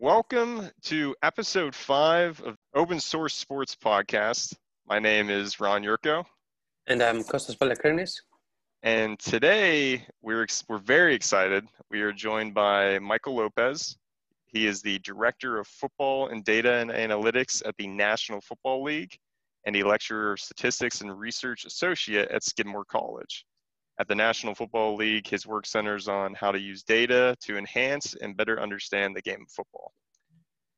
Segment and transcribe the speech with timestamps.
[0.00, 4.54] Welcome to episode five of Open Source Sports Podcast.
[4.86, 6.24] My name is Ron Yurko.
[6.86, 8.14] And I'm Kostas Pelechrinis.
[8.82, 11.64] And today we're, we're very excited.
[11.90, 13.96] We are joined by Michael Lopez.
[14.46, 19.16] He is the Director of Football and Data and Analytics at the National Football League
[19.66, 23.44] and a Lecturer of Statistics and Research Associate at Skidmore College.
[24.00, 28.14] At the National Football League, his work centers on how to use data to enhance
[28.14, 29.92] and better understand the game of football.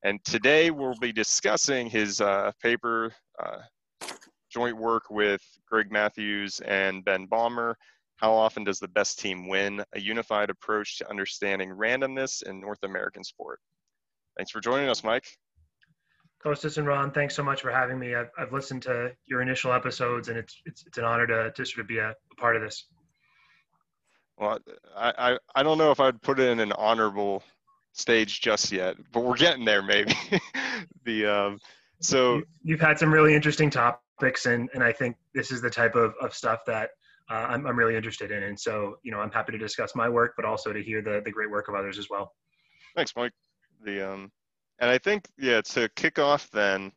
[0.02, 3.58] And today we'll be discussing his uh, paper, uh,
[4.52, 7.76] joint work with Greg Matthews and Ben Baumer.
[8.16, 9.82] How often does the best team win?
[9.94, 13.60] A unified approach to understanding randomness in North American sport.
[14.36, 15.26] Thanks for joining us, Mike.
[16.44, 18.14] Kostas and Ron, thanks so much for having me.
[18.14, 21.64] I've, I've listened to your initial episodes, and it's it's, it's an honor to, to
[21.64, 22.86] sort of be a, a part of this.
[24.38, 24.58] Well,
[24.96, 27.42] I, I, I don't know if I'd put it in an honorable
[27.92, 30.14] stage just yet, but we're getting there maybe.
[31.04, 31.58] the um,
[32.00, 35.94] so you've had some really interesting topics, and and I think this is the type
[35.94, 36.90] of, of stuff that
[37.30, 40.08] uh, I'm I'm really interested in, and so you know I'm happy to discuss my
[40.08, 42.32] work, but also to hear the the great work of others as well.
[42.96, 43.32] Thanks, Mike.
[43.84, 44.32] The um,
[44.80, 46.92] and I think yeah to kick off then,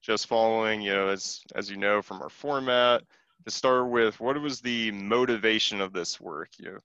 [0.00, 3.02] just following you know as as you know from our format
[3.44, 6.50] to start with, what was the motivation of this work?
[6.58, 6.78] You know,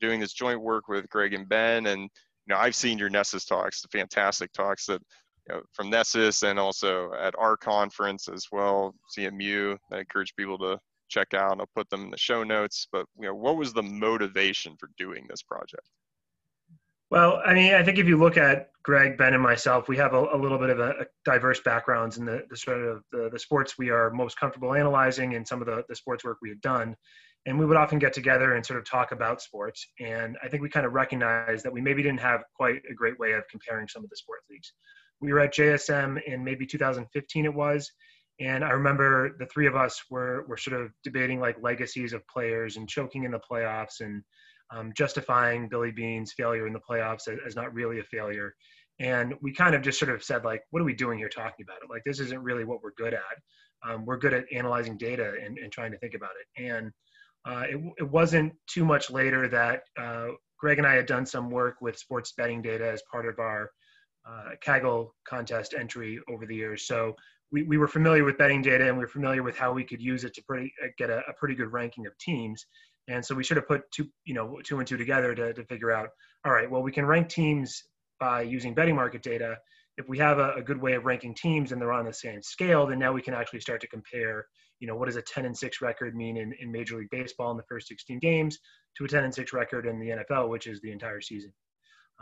[0.00, 3.46] doing this joint work with Greg and Ben, and you know, I've seen your NESSIS
[3.46, 5.00] talks, the fantastic talks that
[5.48, 9.76] you know, from NESSIS and also at our conference as well, CMU.
[9.90, 11.60] I encourage people to check out.
[11.60, 12.86] I'll put them in the show notes.
[12.90, 15.88] But you know, what was the motivation for doing this project?
[17.12, 20.14] Well, I mean, I think if you look at Greg, Ben, and myself, we have
[20.14, 23.28] a, a little bit of a, a, diverse backgrounds in the, the sort of the,
[23.30, 26.48] the, sports we are most comfortable analyzing and some of the, the sports work we
[26.48, 26.96] have done.
[27.44, 29.86] And we would often get together and sort of talk about sports.
[30.00, 33.18] And I think we kind of recognized that we maybe didn't have quite a great
[33.18, 34.72] way of comparing some of the sports leagues.
[35.20, 37.92] We were at JSM in maybe 2015 it was.
[38.40, 42.26] And I remember the three of us were, were sort of debating like legacies of
[42.26, 44.22] players and choking in the playoffs and
[44.70, 48.54] um, justifying Billy Beane's failure in the playoffs as, as, not really a failure.
[49.00, 51.64] And we kind of just sort of said, like, what are we doing here talking
[51.64, 51.90] about it?
[51.90, 53.90] Like, this isn't really what we're good at.
[53.90, 56.64] Um, we're good at analyzing data and, and, trying to think about it.
[56.64, 56.92] And
[57.44, 60.28] uh, it, it, wasn't too much later that uh,
[60.58, 63.70] Greg and I had done some work with sports betting data as part of our
[64.24, 66.86] uh, Kaggle contest entry over the years.
[66.86, 67.16] So
[67.50, 70.00] we, we were familiar with betting data and we were familiar with how we could
[70.00, 72.64] use it to pretty, uh, get a, a pretty good ranking of teams.
[73.08, 75.64] And so we should have put two, you know, two and two together to, to
[75.64, 76.10] figure out,
[76.44, 77.84] all right, well, we can rank teams
[78.20, 79.56] by using betting market data.
[79.98, 82.42] If we have a, a good way of ranking teams and they're on the same
[82.42, 84.46] scale, then now we can actually start to compare,
[84.78, 87.50] you know, what does a 10 and 6 record mean in, in Major League Baseball
[87.50, 88.58] in the first 16 games
[88.96, 91.52] to a 10 and 6 record in the NFL, which is the entire season.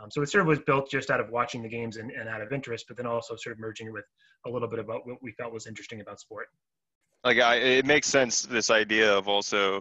[0.01, 2.27] Um, so it sort of was built just out of watching the games and, and
[2.27, 4.05] out of interest, but then also sort of merging with
[4.47, 6.47] a little bit about what we felt was interesting about sport.
[7.23, 9.79] Like I, it makes sense this idea of also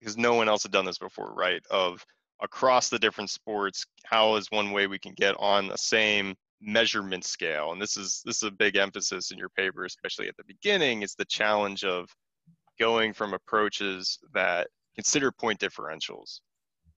[0.00, 1.62] because no one else had done this before, right?
[1.70, 2.04] Of
[2.42, 7.24] across the different sports, how is one way we can get on the same measurement
[7.24, 7.72] scale?
[7.72, 11.02] And this is this is a big emphasis in your paper, especially at the beginning.
[11.02, 12.08] It's the challenge of
[12.78, 16.40] going from approaches that consider point differentials,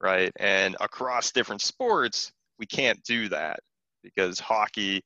[0.02, 0.32] right?
[0.38, 3.60] And across different sports, we can't do that
[4.04, 5.04] because hockey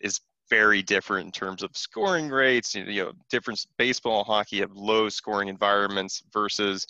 [0.00, 2.74] is very different in terms of scoring rates.
[2.74, 6.86] You know, different baseball and hockey have low scoring environments versus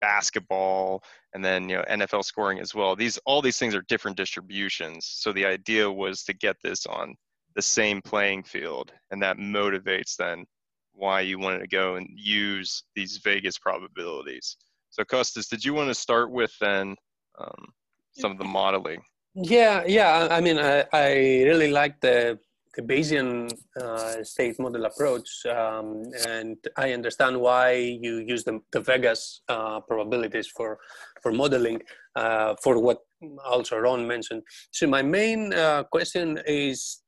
[0.00, 1.02] basketball
[1.34, 2.96] and then you know NFL scoring as well.
[2.96, 5.06] These all these things are different distributions.
[5.06, 7.14] So the idea was to get this on
[7.54, 10.44] the same playing field, and that motivates then
[10.92, 14.56] why you wanted to go and use these Vegas probabilities.
[14.90, 16.96] So Kostas, did you want to start with then
[17.40, 17.66] um,
[18.12, 19.02] some of the modeling?
[19.34, 20.28] Yeah, yeah.
[20.30, 21.12] I mean, I, I
[21.44, 22.38] really like the
[22.74, 23.50] the Bayesian
[23.80, 29.80] uh, state model approach, um, and I understand why you use the, the Vegas uh,
[29.80, 30.78] probabilities for
[31.22, 31.82] for modeling
[32.16, 32.98] uh, for what
[33.44, 34.42] also Ron mentioned.
[34.70, 37.02] So my main uh, question is: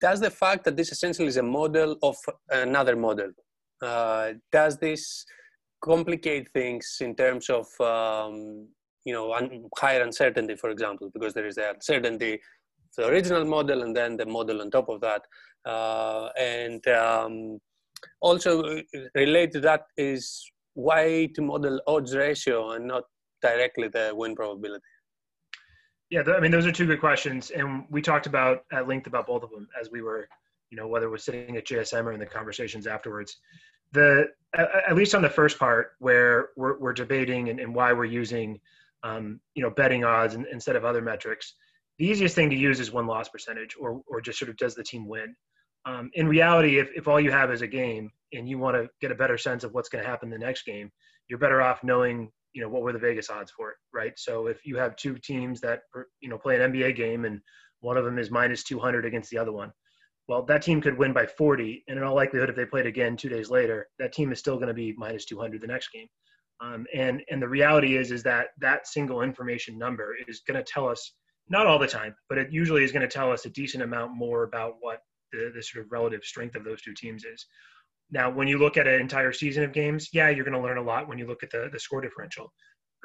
[0.00, 2.16] Does the fact that this essentially is a model of
[2.50, 3.30] another model,
[3.82, 5.24] uh, does this
[5.82, 8.68] complicate things in terms of um,
[9.06, 12.38] you know un- higher uncertainty, for example, because there is the uncertainty
[12.96, 15.22] the original model and then the model on top of that.
[15.64, 17.58] Uh, and um,
[18.20, 18.82] also uh,
[19.14, 20.44] related to that is
[20.74, 23.04] why to model odds ratio and not
[23.42, 24.82] directly the win probability.
[26.10, 29.26] Yeah, I mean those are two good questions, and we talked about at length about
[29.26, 30.28] both of them as we were,
[30.70, 33.38] you know, whether we're sitting at JSM or in the conversations afterwards.
[33.92, 38.04] The at least on the first part where we're, we're debating and, and why we're
[38.04, 38.60] using,
[39.02, 41.54] um, you know, betting odds instead of other metrics
[41.98, 44.84] the easiest thing to use is win-loss percentage or, or just sort of does the
[44.84, 45.34] team win.
[45.86, 48.88] Um, in reality, if, if all you have is a game and you want to
[49.00, 50.90] get a better sense of what's going to happen the next game,
[51.28, 54.12] you're better off knowing, you know, what were the Vegas odds for it, right?
[54.16, 55.80] So if you have two teams that,
[56.20, 57.40] you know, play an NBA game and
[57.80, 59.70] one of them is minus 200 against the other one,
[60.28, 61.84] well, that team could win by 40.
[61.86, 64.56] And in all likelihood, if they played again two days later, that team is still
[64.56, 66.08] going to be minus 200 the next game.
[66.60, 70.64] Um, and and the reality is is that that single information number is going to
[70.64, 71.12] tell us
[71.48, 74.16] not all the time, but it usually is going to tell us a decent amount
[74.16, 75.00] more about what
[75.32, 77.46] the, the sort of relative strength of those two teams is.
[78.10, 80.78] Now, when you look at an entire season of games, yeah, you're going to learn
[80.78, 82.52] a lot when you look at the, the score differential.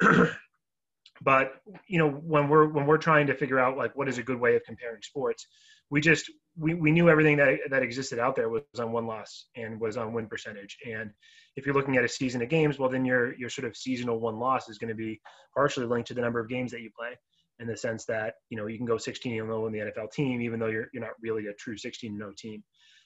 [1.22, 1.54] but
[1.88, 4.40] you know, when we're when we're trying to figure out like what is a good
[4.40, 5.46] way of comparing sports,
[5.90, 9.80] we just we, we knew everything that that existed out there was on win-loss and
[9.80, 10.76] was on win percentage.
[10.86, 11.10] And
[11.56, 14.20] if you're looking at a season of games, well, then your your sort of seasonal
[14.20, 15.20] win-loss is going to be
[15.54, 17.16] partially linked to the number of games that you play
[17.62, 20.12] in the sense that you know you can go 16 and 0 in the NFL
[20.12, 22.62] team, even though you're you're not really a true 16 and 0 team.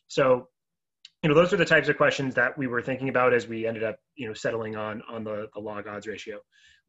[0.08, 0.49] So,
[1.23, 3.67] you know, those are the types of questions that we were thinking about as we
[3.67, 6.38] ended up you know settling on on the the log odds ratio.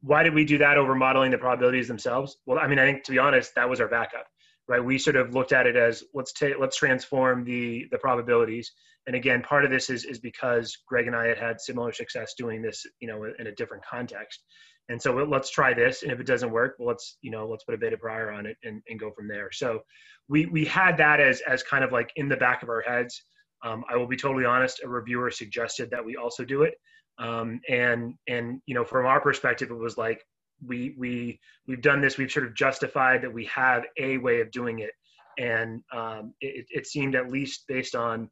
[0.00, 2.38] Why did we do that over modeling the probabilities themselves?
[2.46, 4.26] Well, I mean, I think to be honest, that was our backup,
[4.68, 4.84] right?
[4.84, 8.72] We sort of looked at it as let's take let's transform the the probabilities.
[9.08, 12.34] And again, part of this is is because Greg and I had had similar success
[12.36, 14.44] doing this, you know, in a different context.
[14.90, 17.64] And so let's try this and if it doesn't work well let's you know let's
[17.64, 19.48] put a beta prior on it and, and go from there.
[19.50, 19.80] So
[20.28, 23.22] we we had that as as kind of like in the back of our heads.
[23.64, 26.74] Um, i will be totally honest a reviewer suggested that we also do it.
[27.18, 30.22] Um, and and you know from our perspective it was like
[30.62, 34.50] we we we've done this we've sort of justified that we have a way of
[34.50, 34.90] doing it.
[35.38, 38.28] And um, it, it seemed at least based on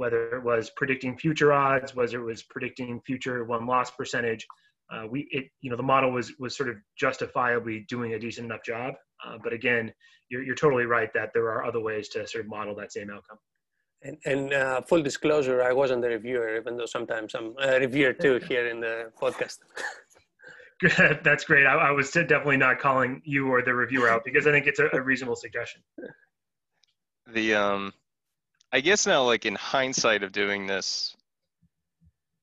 [0.00, 4.46] whether it was predicting future odds whether it was predicting future win-loss percentage
[4.90, 8.46] uh, we it you know the model was was sort of justifiably doing a decent
[8.46, 8.94] enough job.
[9.24, 9.92] Uh, but again
[10.28, 13.10] you're, you're totally right that there are other ways to sort of model that same
[13.10, 13.38] outcome.
[14.02, 18.14] And, and uh, full disclosure i wasn't the reviewer even though sometimes i'm a reviewer
[18.14, 19.58] too here in the podcast.
[21.22, 21.66] That's great.
[21.66, 24.80] I, I, was definitely not calling you or the reviewer out because i think it's
[24.80, 25.82] a, a reasonable suggestion.
[27.32, 27.92] The um
[28.72, 31.16] i guess now like in hindsight of doing this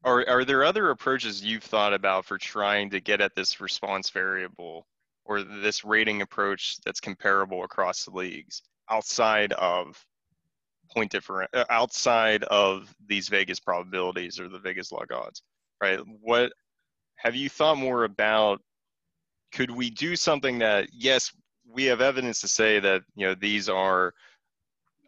[0.04, 4.10] are, are there other approaches you've thought about for trying to get at this response
[4.10, 4.88] variable
[5.26, 10.04] or this rating approach that's comparable across the leagues outside of
[10.94, 15.42] point different uh, outside of these Vegas probabilities or the Vegas log odds,
[15.82, 16.00] right?
[16.22, 16.54] What
[17.18, 18.62] have you thought more about?
[19.52, 21.32] Could we do something that yes,
[21.70, 24.14] we have evidence to say that you know these are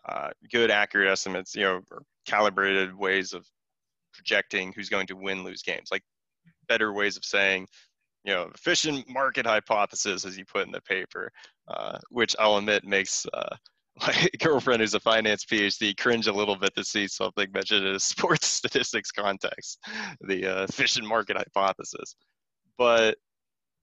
[0.10, 1.82] uh, good, accurate estimates, you know,
[2.26, 3.46] calibrated ways of
[4.14, 5.90] projecting who's going to win, lose games.
[5.92, 6.04] Like
[6.68, 7.68] better ways of saying,
[8.24, 11.32] you know, efficient market hypothesis, as you put in the paper,
[11.68, 13.56] uh, which I'll admit makes uh,
[14.08, 17.96] my girlfriend, who's a finance PhD, cringe a little bit to see something mentioned in
[17.96, 19.80] a sports statistics context,
[20.22, 22.16] the uh, efficient market hypothesis.
[22.78, 23.18] But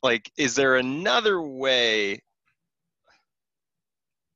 [0.03, 2.21] like, is there another way?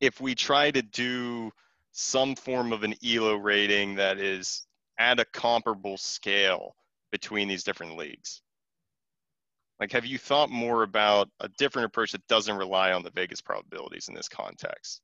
[0.01, 1.51] If we try to do
[1.93, 4.67] some form of an ELO rating that is
[4.99, 6.75] at a comparable scale
[7.11, 8.43] between these different leagues?
[9.81, 13.41] Like, have you thought more about a different approach that doesn't rely on the Vegas
[13.41, 15.01] probabilities in this context?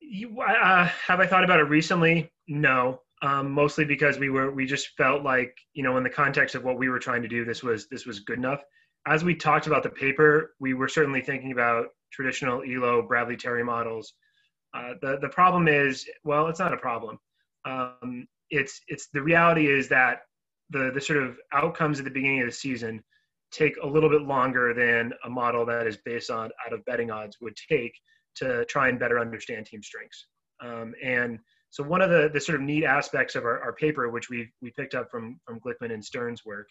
[0.00, 2.32] You, uh, have I thought about it recently?
[2.48, 6.54] No, um, mostly because we were we just felt like you know in the context
[6.54, 8.60] of what we were trying to do, this was this was good enough.
[9.06, 13.64] As we talked about the paper, we were certainly thinking about traditional ELO Bradley Terry
[13.64, 14.14] models.
[14.74, 17.18] Uh, the the problem is, well, it's not a problem
[17.68, 20.20] um, it's it's the reality is that
[20.70, 23.02] the the sort of outcomes at the beginning of the season
[23.50, 27.10] take a little bit longer than a model that is based on out of betting
[27.10, 27.92] odds would take
[28.36, 30.26] to try and better understand team strengths.
[30.62, 31.38] Um, and
[31.70, 34.50] so one of the, the sort of neat aspects of our, our paper, which we
[34.62, 36.68] we picked up from from Glickman and Stern's work,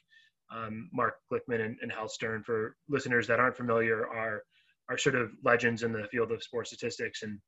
[0.55, 4.41] um, Mark Glickman and, and Hal Stern, for listeners that aren't familiar, are
[4.89, 7.39] are sort of legends in the field of sports statistics, and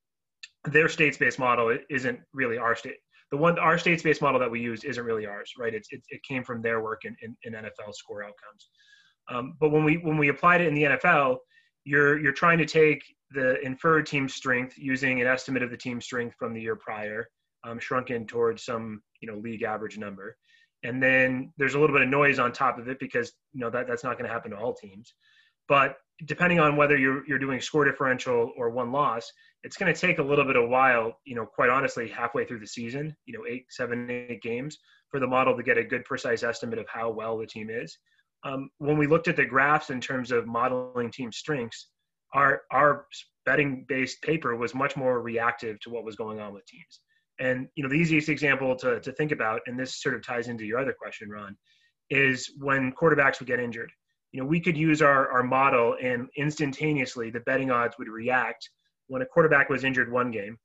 [0.66, 2.98] their states-based model isn't really our state
[3.32, 5.74] the one our state based model that we use isn't really ours, right?
[5.74, 8.70] It's, it, it came from their work in, in, in NFL score outcomes.
[9.32, 11.38] Um, but when we when we applied it in the NFL,
[11.86, 16.02] you're you're trying to take the inferred team strength using an estimate of the team
[16.02, 17.28] strength from the year prior,
[17.64, 20.36] um, shrunken towards some you know league average number,
[20.84, 23.70] and then there's a little bit of noise on top of it because you know
[23.70, 25.14] that that's not going to happen to all teams.
[25.70, 25.96] But
[26.26, 29.32] depending on whether you're you're doing score differential or win-loss,
[29.64, 32.60] it's going to take a little bit of while, you know, quite honestly, halfway through
[32.60, 34.78] the season, you know, eight, seven, eight games
[35.10, 37.98] for the model to get a good, precise estimate of how well the team is.
[38.44, 41.88] Um, when we looked at the graphs in terms of modeling team strengths,
[42.34, 43.06] our our
[43.46, 47.00] betting based paper was much more reactive to what was going on with teams.
[47.40, 50.48] And you know, the easiest example to to think about, and this sort of ties
[50.48, 51.58] into your other question, Ron,
[52.10, 53.92] is when quarterbacks would get injured.
[54.32, 58.70] You know, we could use our our model, and instantaneously the betting odds would react
[59.08, 60.58] when a quarterback was injured one game.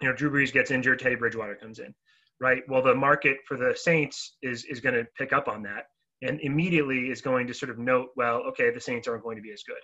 [0.00, 1.94] You know, Drew Brees gets injured, Teddy Bridgewater comes in,
[2.40, 2.62] right?
[2.68, 5.86] Well, the market for the Saints is is going to pick up on that,
[6.22, 9.42] and immediately is going to sort of note, well, okay, the Saints aren't going to
[9.42, 9.80] be as good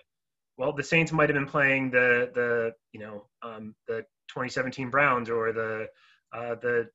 [0.57, 5.29] well, the Saints might have been playing the the you know um, the 2017 Browns
[5.29, 5.87] or the
[6.33, 6.87] uh, the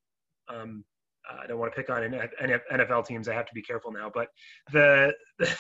[0.49, 0.85] um,
[1.29, 3.29] I don't want to pick on NFL teams.
[3.29, 4.29] I have to be careful now, but
[4.73, 5.53] the, the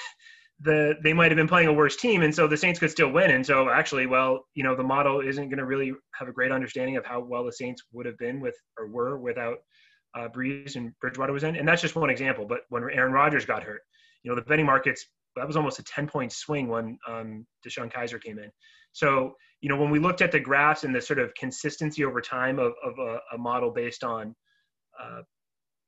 [0.60, 3.10] the they might have been playing a worse team, and so the Saints could still
[3.10, 3.30] win.
[3.30, 6.52] And so actually, well, you know, the model isn't going to really have a great
[6.52, 9.58] understanding of how well the Saints would have been with or were without
[10.14, 11.56] uh, Brees and Bridgewater was in.
[11.56, 12.46] And that's just one example.
[12.48, 13.82] But when Aaron Rodgers got hurt,
[14.22, 17.92] you know, the betting markets that was almost a 10 point swing when um, DeShone
[17.92, 18.50] Kizer came in.
[18.92, 22.20] So, you know, when we looked at the graphs and the sort of consistency over
[22.20, 24.34] time of, of a, a model based on
[25.00, 25.20] uh,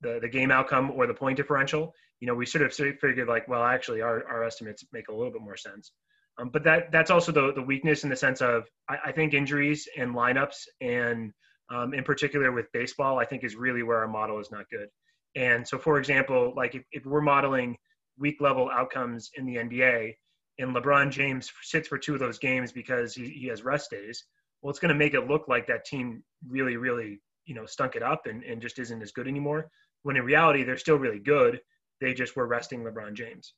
[0.01, 3.47] the, the game outcome or the point differential, you know, we sort of figured like,
[3.47, 5.91] well, actually our, our estimates make a little bit more sense.
[6.39, 9.33] Um, but that that's also the, the weakness in the sense of I, I think
[9.33, 11.31] injuries and lineups and
[11.69, 14.87] um, in particular with baseball, I think is really where our model is not good.
[15.35, 17.77] And so, for example, like if, if we're modeling–
[18.19, 20.13] week level outcomes in the NBA,
[20.59, 24.25] and LeBron James sits for two of those games because he, he has rest days,
[24.61, 27.95] well, it's going to make it look like that team really, really, you know, stunk
[27.95, 29.69] it up and, and just isn't as good anymore.
[30.03, 31.61] When in reality, they're still really good.
[32.01, 33.53] They just were resting LeBron James.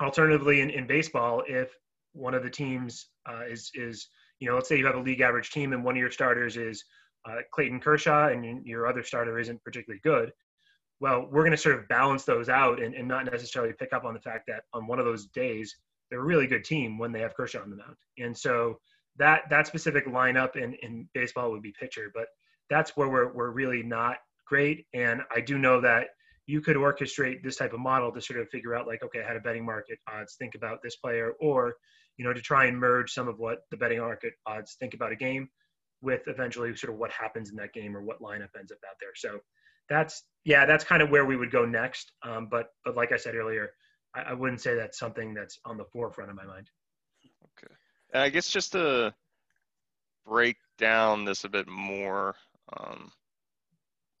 [0.00, 1.74] Alternatively, in, in baseball, if
[2.12, 4.08] one of the teams uh, is is
[4.38, 6.56] you know, let's say you have a league average team and one of your starters
[6.56, 6.84] is
[7.28, 10.32] uh, Clayton Kershaw and your other starter isn't particularly good,
[11.00, 14.04] well, we're going to sort of balance those out and, and not necessarily pick up
[14.04, 15.76] on the fact that on one of those days,
[16.10, 17.96] they're a really good team when they have Kershaw on the mound.
[18.18, 18.78] And so
[19.16, 22.26] that that specific lineup in, in baseball would be pitcher, but
[22.70, 24.86] that's where we're, we're really not great.
[24.94, 26.08] And I do know that
[26.46, 29.34] you could orchestrate this type of model to sort of figure out like, okay, how
[29.34, 31.74] to betting market odds think about this player, or,
[32.16, 35.12] you know, to try and merge some of what the betting market odds think about
[35.12, 35.48] a game
[36.02, 38.96] with eventually sort of what happens in that game or what lineup ends up out
[39.00, 39.10] there.
[39.14, 39.40] So
[39.88, 42.12] that's yeah, that's kind of where we would go next.
[42.22, 43.70] Um, but but like I said earlier,
[44.14, 46.70] I, I, wouldn't say that's something that's on the forefront of my mind.
[47.44, 47.74] Okay,
[48.14, 49.14] I guess just to
[50.26, 52.34] break down this a bit more.
[52.76, 53.10] Um,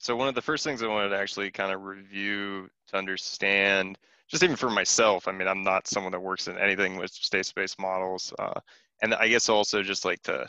[0.06, 3.98] so one of the first things I wanted to actually kind of review to understand,
[4.28, 5.26] just even for myself.
[5.26, 8.60] I mean, I'm not someone that works in anything with state-based models, uh,
[9.02, 10.48] and I guess also just like to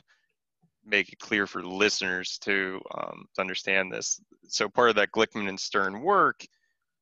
[0.86, 4.22] make it clear for listeners to um, to understand this.
[4.48, 6.46] So part of that Glickman and Stern work,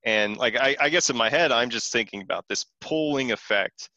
[0.06, 3.90] and like I, I guess in my head, I'm just thinking about this pulling effect,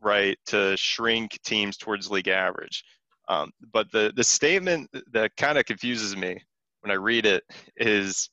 [0.00, 2.82] right, to shrink teams towards league average.
[3.28, 6.40] Um, but the the statement that kind of confuses me
[6.80, 7.44] when I read it
[7.76, 8.30] is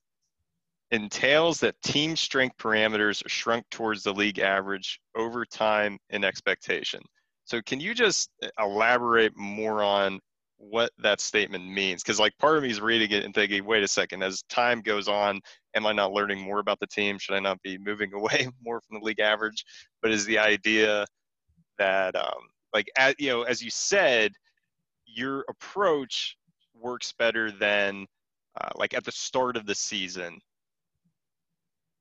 [0.91, 7.01] entails that team strength parameters are shrunk towards the league average over time in expectation.
[7.45, 10.19] So can you just elaborate more on
[10.57, 12.03] what that statement means?
[12.03, 14.81] Because like part of me is reading it and thinking wait a second as time
[14.81, 15.39] goes on
[15.75, 17.17] am i not learning more about the team?
[17.17, 19.63] Should i not be moving away more from the league average?
[20.01, 21.05] But is the idea
[21.77, 24.31] that um, like at, you know as you said
[25.05, 26.37] your approach
[26.73, 28.05] works better than
[28.59, 30.39] uh, like at the start of the season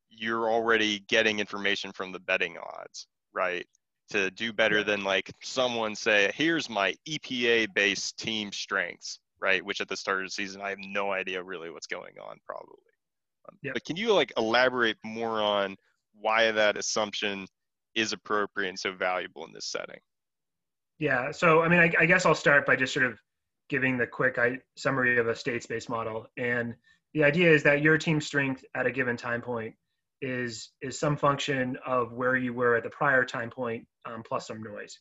[0.08, 3.66] you're already getting information from the betting odds right
[4.10, 9.64] to do better than like someone say, here's my EPA based team strengths, right?
[9.64, 12.38] Which at the start of the season, I have no idea really what's going on
[12.46, 12.76] probably.
[13.48, 15.76] Um, But can you like elaborate more on
[16.14, 17.46] why that assumption
[17.94, 20.00] is appropriate and so valuable in this setting?
[20.98, 21.30] Yeah.
[21.30, 23.18] So, I mean, I, I guess I'll start by just sort of
[23.68, 24.38] giving the quick
[24.76, 26.26] summary of a state-based model.
[26.37, 26.75] And
[27.14, 29.75] the idea is that your team strength at a given time point
[30.23, 34.46] is is some function of where you were at the prior time point um, plus
[34.46, 34.99] some noise.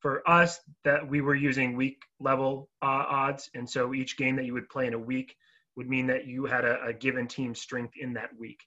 [0.00, 4.44] For us, that we were using week level uh, odds, and so each game that
[4.44, 5.34] you would play in a week
[5.76, 8.60] would mean that you had a, a given team strength in that week.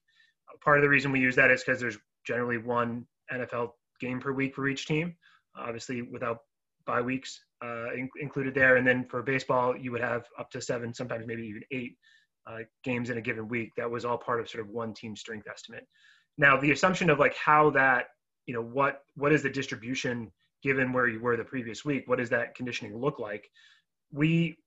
[0.64, 4.32] Part of the reason we use that is because there's generally one NFL game per
[4.32, 5.16] week for each team,
[5.56, 6.40] obviously without
[6.88, 8.78] bye weeks uh, in, included there.
[8.78, 11.98] And then for baseball, you would have up to seven, sometimes maybe even eight
[12.50, 13.74] uh, games in a given week.
[13.78, 15.86] That was all part of sort of one team strength estimate.
[16.38, 18.08] Now, the assumption of like how that,
[18.46, 20.32] you know, what what is the distribution
[20.64, 22.04] given where you were the previous week?
[22.08, 23.48] What does that conditioning look like?
[24.12, 24.58] We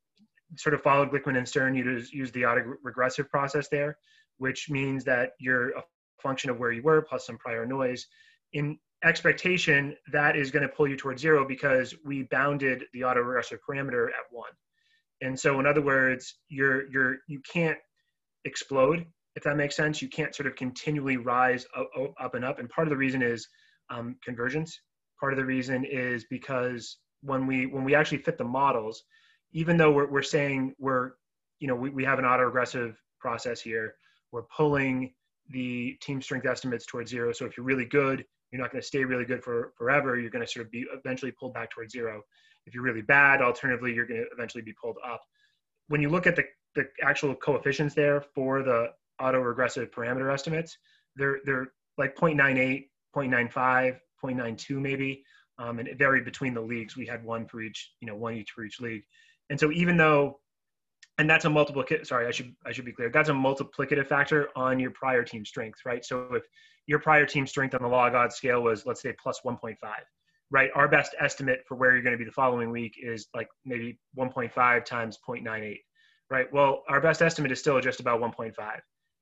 [0.57, 1.75] sort of followed Glickman and Stern.
[1.75, 3.97] You use, use the autoregressive process there,
[4.39, 5.83] which means that you're a
[6.23, 8.07] function of where you were plus some prior noise.
[8.53, 13.59] In expectation that is going to pull you towards zero because we bounded the autoregressive
[13.69, 14.51] parameter at one.
[15.23, 17.79] And so in other words, you're you're you can't
[18.45, 20.03] explode if that makes sense.
[20.03, 22.59] You can't sort of continually rise up, and up.
[22.59, 23.47] And part of the reason is
[23.89, 24.81] um, convergence.
[25.19, 29.03] Part of the reason is because when we when we actually fit the models,
[29.53, 31.13] even though we're, we're saying we're
[31.59, 33.95] you know we, we have an autoregressive process here,
[34.33, 35.13] we're pulling
[35.51, 37.33] the team strength estimates towards zero.
[37.33, 40.19] So if you're really good, you're not going to stay really good for forever.
[40.19, 42.23] You're going to sort of be eventually pulled back towards zero.
[42.67, 45.21] If you're really bad, alternatively, you're going to eventually be pulled up.
[45.89, 48.89] When you look at the, the actual coefficients there for the
[49.21, 50.77] autoregressive parameter estimates,
[51.17, 55.25] they're, they're like 0.98, 0.95, 0.92 maybe.
[55.59, 56.97] Um, and it varied between the leagues.
[56.97, 59.03] We had one for each, you know, one each for each league.
[59.51, 60.41] And so even though,
[61.19, 63.11] and that's a multiplicative, sorry, I should, I should be clear.
[63.11, 66.03] That's a multiplicative factor on your prior team strength, right?
[66.05, 66.45] So if
[66.87, 69.77] your prior team strength on the log odds scale was, let's say plus 1.5,
[70.51, 70.71] right?
[70.75, 73.99] Our best estimate for where you're going to be the following week is like maybe
[74.19, 75.77] 1.5 times 0.98,
[76.31, 76.53] right?
[76.53, 78.53] Well, our best estimate is still just about 1.5.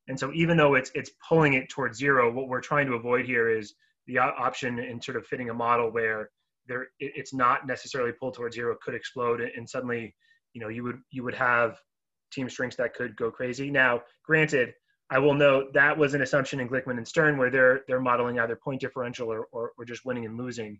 [0.08, 3.26] And so even though it's it's pulling it towards zero, what we're trying to avoid
[3.26, 3.74] here is
[4.06, 6.30] the option in sort of fitting a model where
[6.66, 10.14] there it's not necessarily pulled towards zero, could explode, and suddenly
[10.54, 11.78] you know you would you would have
[12.32, 13.70] team strengths that could go crazy.
[13.70, 14.72] Now, granted,
[15.10, 18.38] I will note that was an assumption in Glickman and Stern where they're they're modeling
[18.38, 20.78] either point differential or, or, or just winning and losing.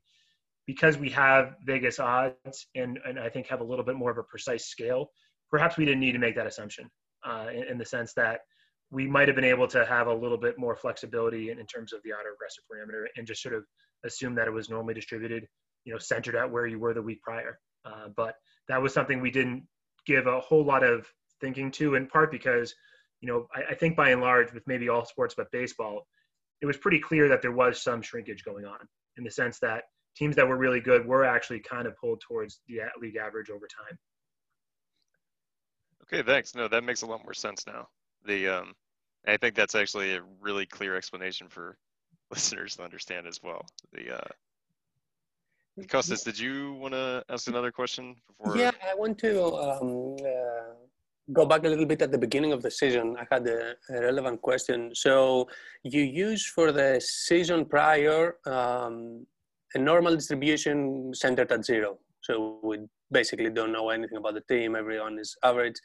[0.66, 4.18] Because we have Vegas odds and, and I think have a little bit more of
[4.18, 5.10] a precise scale,
[5.50, 6.90] perhaps we didn't need to make that assumption
[7.26, 8.40] uh, in, in, the sense that
[8.90, 11.94] we might have been able to have a little bit more flexibility in, in terms
[11.94, 13.64] of the autoregressive parameter and just sort of
[14.04, 15.46] assume that it was normally distributed,
[15.84, 17.58] you know, centered at where you were the week prior.
[17.84, 18.34] Uh, but
[18.68, 19.64] that was something we didn't
[20.06, 21.06] give a whole lot of
[21.40, 22.74] thinking to, in part because,
[23.20, 26.06] you know, I, I think by and large, with maybe all sports but baseball,
[26.60, 28.78] it was pretty clear that there was some shrinkage going on
[29.16, 29.84] in the sense that
[30.16, 33.66] teams that were really good were actually kind of pulled towards the league average over
[33.66, 33.98] time.
[36.02, 36.54] Okay, thanks.
[36.54, 37.88] No, that makes a lot more sense now
[38.24, 38.74] the um,
[39.26, 41.76] I think that's actually a really clear explanation for
[42.30, 43.66] listeners to understand as well.
[43.92, 44.28] The uh,
[45.82, 48.56] Kostas, did you want to ask another question before?
[48.56, 50.67] Yeah, I want to um, uh,
[51.32, 53.16] go back a little bit at the beginning of the season.
[53.18, 54.94] I had a, a relevant question.
[54.94, 55.48] So
[55.82, 59.26] you use for the season prior um,
[59.74, 61.98] a normal distribution centered at zero.
[62.22, 62.78] So we
[63.10, 64.76] basically don't know anything about the team.
[64.76, 65.76] Everyone is average.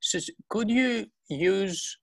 [0.00, 1.98] So could you use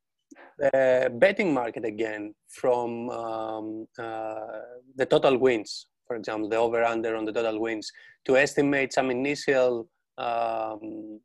[0.59, 4.61] the betting market again from um, uh,
[4.95, 7.91] the total wins, for example, the over under on the total wins,
[8.25, 11.19] to estimate some initial um,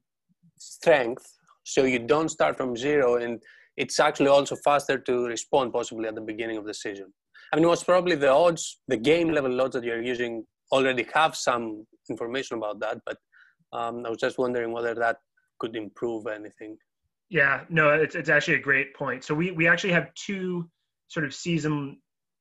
[0.58, 1.37] strength
[1.68, 3.42] so you don't start from zero and
[3.76, 7.12] it's actually also faster to respond possibly at the beginning of the season.
[7.52, 11.36] I mean, most probably the odds, the game level odds that you're using already have
[11.36, 13.18] some information about that, but
[13.72, 15.18] um, I was just wondering whether that
[15.58, 16.76] could improve anything.
[17.28, 19.22] Yeah, no, it's it's actually a great point.
[19.22, 20.68] So we we actually have two
[21.08, 21.98] sort of season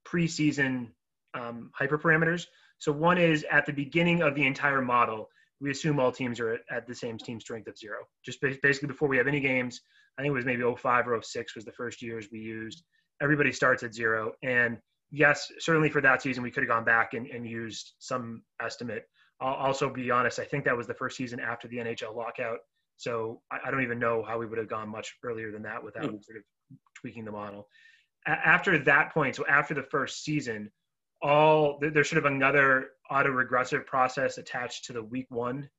[0.07, 0.87] preseason
[1.33, 2.45] um, hyperparameters.
[2.79, 5.29] So one is at the beginning of the entire model,
[5.60, 7.98] we assume all teams are at, at the same team strength of zero.
[8.24, 9.82] Just basically before we have any games,
[10.17, 12.84] I think it was maybe 05 or 06 was the first years we used.
[13.22, 14.34] Everybody starts at zero.
[14.43, 14.78] And
[15.12, 19.04] yes, certainly for that season, we could have gone back and, and used some estimate.
[19.39, 22.60] I'll also be honest, I think that was the first season after the NHL lockout.
[22.98, 25.84] So I, I don't even know how we would have gone much earlier than that
[25.84, 26.22] without mm-hmm.
[26.22, 26.43] sort of
[26.96, 27.67] tweaking the model.
[28.28, 30.72] A- after that point, so after the first season,
[31.22, 35.70] all there's sort of another auto-regressive process attached to the week one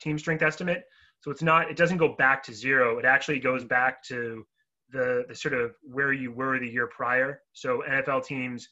[0.00, 0.84] team strength estimate.
[1.20, 2.98] So it's not, it doesn't go back to zero.
[2.98, 4.44] It actually goes back to
[4.92, 7.40] the the sort of where you were the year prior.
[7.52, 8.68] So NFL teams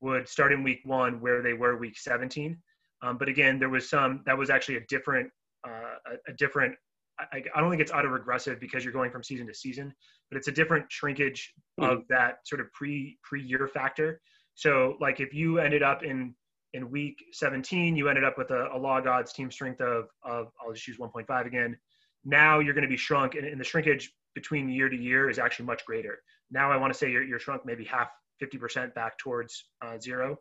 [0.00, 2.58] would start in week one where they were week 17.
[3.02, 5.30] Um, but again, there was some that was actually a different
[5.66, 6.74] uh, a, a, different
[7.18, 9.92] I, I don't think it's auto-regressive because you're going from season to season,
[10.30, 11.90] but it's a different shrinkage mm-hmm.
[11.90, 14.20] of that sort of pre pre year factor.
[14.54, 16.34] So like if you ended up in
[16.74, 20.48] in week 17, you ended up with a, a log odds team strength of of
[20.60, 21.76] I'll just use 1.5 again.
[22.24, 25.38] Now you're going to be shrunk, and, and the shrinkage between year to year is
[25.38, 26.18] actually much greater.
[26.50, 28.08] Now I want to say you're, you're shrunk maybe half,
[28.42, 30.36] 50% back towards uh, zero.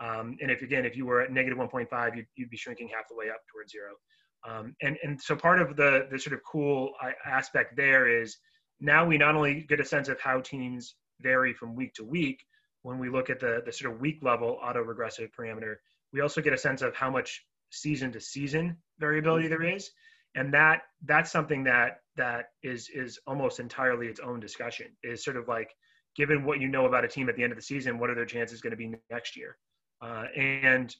[0.00, 3.08] Um, and if again, if you were at negative 1.5, you'd, you'd be shrinking half
[3.08, 3.92] the way up towards zero.
[4.48, 8.36] Um, and, and so part of the, the sort of cool uh, aspect there is
[8.80, 12.42] now we not only get a sense of how teams vary from week to week
[12.82, 15.76] when we look at the, the sort of week level auto-regressive parameter,
[16.12, 19.90] we also get a sense of how much season to season variability there is.
[20.34, 25.36] And that that's something that that is is almost entirely its own discussion is sort
[25.36, 25.70] of like
[26.16, 28.14] given what you know about a team at the end of the season, what are
[28.14, 29.56] their chances going to be next year?
[30.00, 30.94] Uh, and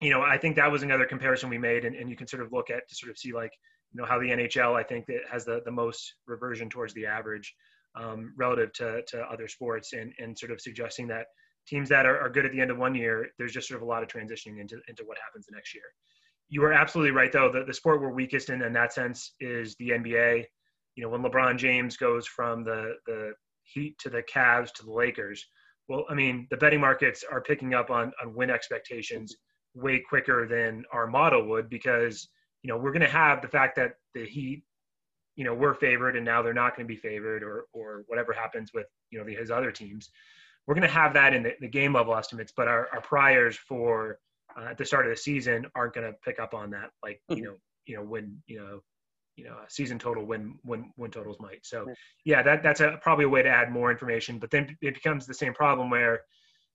[0.00, 2.42] you know, I think that was another comparison we made, and, and you can sort
[2.42, 3.52] of look at to sort of see like
[3.92, 7.06] you know how the NHL I think that has the the most reversion towards the
[7.06, 7.54] average
[7.96, 11.26] um, relative to to other sports, and and sort of suggesting that
[11.66, 13.86] teams that are, are good at the end of one year, there's just sort of
[13.86, 15.84] a lot of transitioning into into what happens the next year.
[16.48, 17.50] You are absolutely right, though.
[17.50, 20.44] The, the sport we're weakest in, in that sense, is the NBA.
[20.94, 23.32] You know, when LeBron James goes from the the
[23.64, 25.44] Heat to the Cavs to the Lakers,
[25.88, 29.36] well, I mean, the betting markets are picking up on on win expectations
[29.74, 32.28] way quicker than our model would because
[32.62, 34.62] you know we're going to have the fact that the Heat,
[35.36, 38.32] you know, we're favored and now they're not going to be favored, or or whatever
[38.32, 40.10] happens with you know the, his other teams.
[40.66, 43.56] We're going to have that in the, the game level estimates, but our, our priors
[43.56, 44.18] for
[44.58, 47.20] uh, at the start of the season aren't going to pick up on that, like
[47.28, 47.44] you mm-hmm.
[47.44, 47.54] know,
[47.86, 48.80] you know when you know,
[49.36, 51.64] you know, season total win win win totals might.
[51.64, 51.86] So
[52.24, 54.38] yeah, that that's a probably a way to add more information.
[54.38, 56.22] But then it becomes the same problem where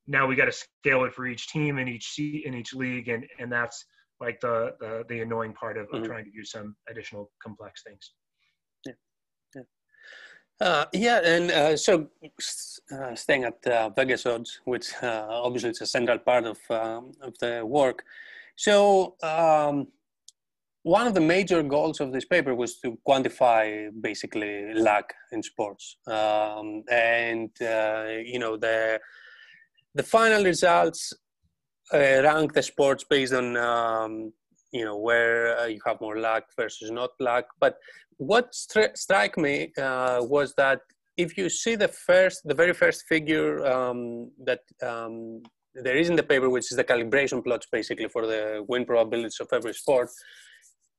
[0.07, 3.09] now we got to scale it for each team in each seat in each league,
[3.09, 3.83] and and that's
[4.19, 5.97] like the the, the annoying part of, mm-hmm.
[5.97, 8.13] of trying to do some additional complex things.
[10.61, 12.07] Uh, yeah, and uh, so
[12.93, 17.13] uh, staying at uh, Vegas odds, which uh, obviously is a central part of um,
[17.21, 18.03] of the work.
[18.55, 19.87] So um,
[20.83, 25.97] one of the major goals of this paper was to quantify basically luck in sports,
[26.05, 28.99] um, and uh, you know the
[29.95, 31.11] the final results
[31.91, 34.31] rank the sports based on um,
[34.71, 37.77] you know where uh, you have more luck versus not luck but
[38.21, 40.79] what stri- struck me uh, was that
[41.17, 45.41] if you see the first the very first figure um, that um,
[45.73, 49.39] there is in the paper which is the calibration plots basically for the win probabilities
[49.39, 50.07] of every sport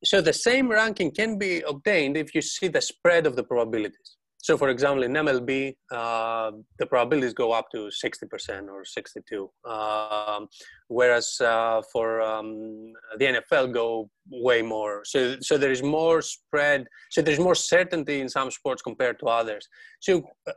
[0.02, 4.16] so the same ranking can be obtained if you see the spread of the probabilities
[4.42, 6.50] so, for example, in MLB, uh,
[6.80, 10.48] the probabilities go up to 60% or 62, um,
[10.88, 15.02] whereas uh, for um, the NFL go way more.
[15.04, 16.88] So, so there is more spread.
[17.12, 19.68] So there's more certainty in some sports compared to others.
[20.00, 20.52] So, uh,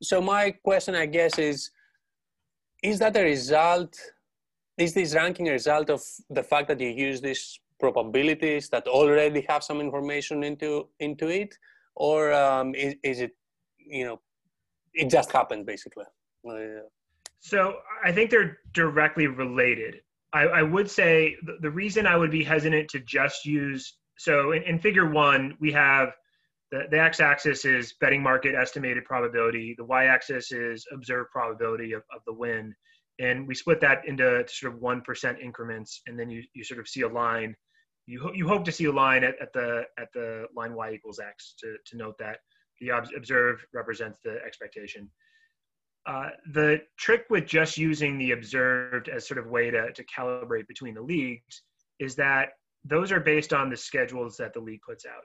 [0.00, 1.72] so my question, I guess, is:
[2.84, 3.92] Is that a result?
[4.78, 9.44] Is this ranking a result of the fact that you use these probabilities that already
[9.48, 11.56] have some information into into it?
[11.96, 13.32] Or um, is, is, it
[13.78, 14.20] you know
[14.92, 16.04] it just happened basically.
[17.40, 19.96] So i think they're directly related.
[20.32, 24.52] I, I would say the, the, reason i would be hesitant to just use so
[24.52, 26.12] in, in figure one we have
[26.74, 29.74] the, the x-axis is betting market estimated probability.
[29.78, 32.74] The y-axis is observed probability of, of the win.
[33.20, 36.88] And we split that into sort of 1% increments and then you, you sort of
[36.88, 37.54] see a line
[38.06, 40.92] you, ho- you hope to see a line at, at the at the line y
[40.92, 42.38] equals x to, to note that
[42.80, 45.10] the observed represents the expectation.
[46.06, 50.66] Uh, the trick with just using the observed as sort of way to, to calibrate
[50.68, 51.62] between the leagues
[51.98, 52.50] is that
[52.84, 55.24] those are based on the schedules that the league puts out.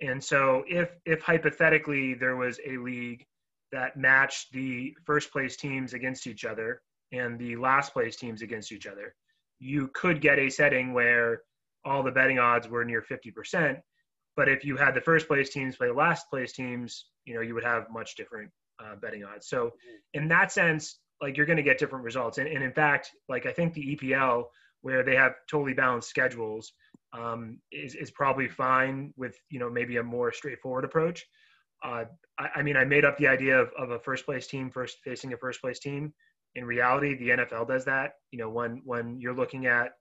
[0.00, 3.24] And so if if hypothetically there was a league
[3.70, 8.72] that matched the first place teams against each other and the last place teams against
[8.72, 9.14] each other,
[9.60, 11.42] you could get a setting where
[11.84, 13.78] all the betting odds were near 50%.
[14.36, 17.54] But if you had the first place teams play last place teams, you know, you
[17.54, 19.48] would have much different uh, betting odds.
[19.48, 19.72] So
[20.14, 22.38] in that sense, like you're going to get different results.
[22.38, 24.44] And, and in fact, like I think the EPL,
[24.82, 26.72] where they have totally balanced schedules,
[27.12, 31.26] um, is, is probably fine with, you know, maybe a more straightforward approach.
[31.82, 32.04] Uh,
[32.38, 34.98] I, I, mean, I made up the idea of, of a first place team first
[35.04, 36.12] facing a first place team.
[36.54, 38.12] In reality, the NFL does that.
[38.32, 39.92] You know, when when you're looking at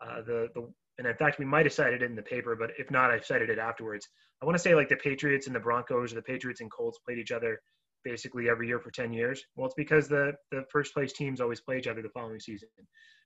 [0.00, 2.72] uh, the the and in fact, we might have cited it in the paper, but
[2.78, 4.06] if not, I've cited it afterwards.
[4.42, 6.98] I want to say like the Patriots and the Broncos or the Patriots and Colts
[6.98, 7.58] played each other
[8.04, 9.42] basically every year for 10 years.
[9.56, 12.68] Well, it's because the, the first place teams always play each other the following season.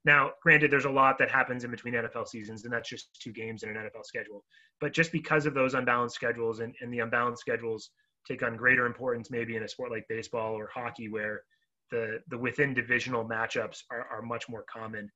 [0.05, 3.33] Now, granted, there's a lot that happens in between NFL seasons, and that's just two
[3.33, 4.45] games in an NFL schedule.
[4.79, 7.89] But just because of those unbalanced schedules and, and the unbalanced schedules
[8.25, 11.41] take on greater importance maybe in a sport like baseball or hockey where
[11.91, 15.11] the, the within divisional matchups are, are much more common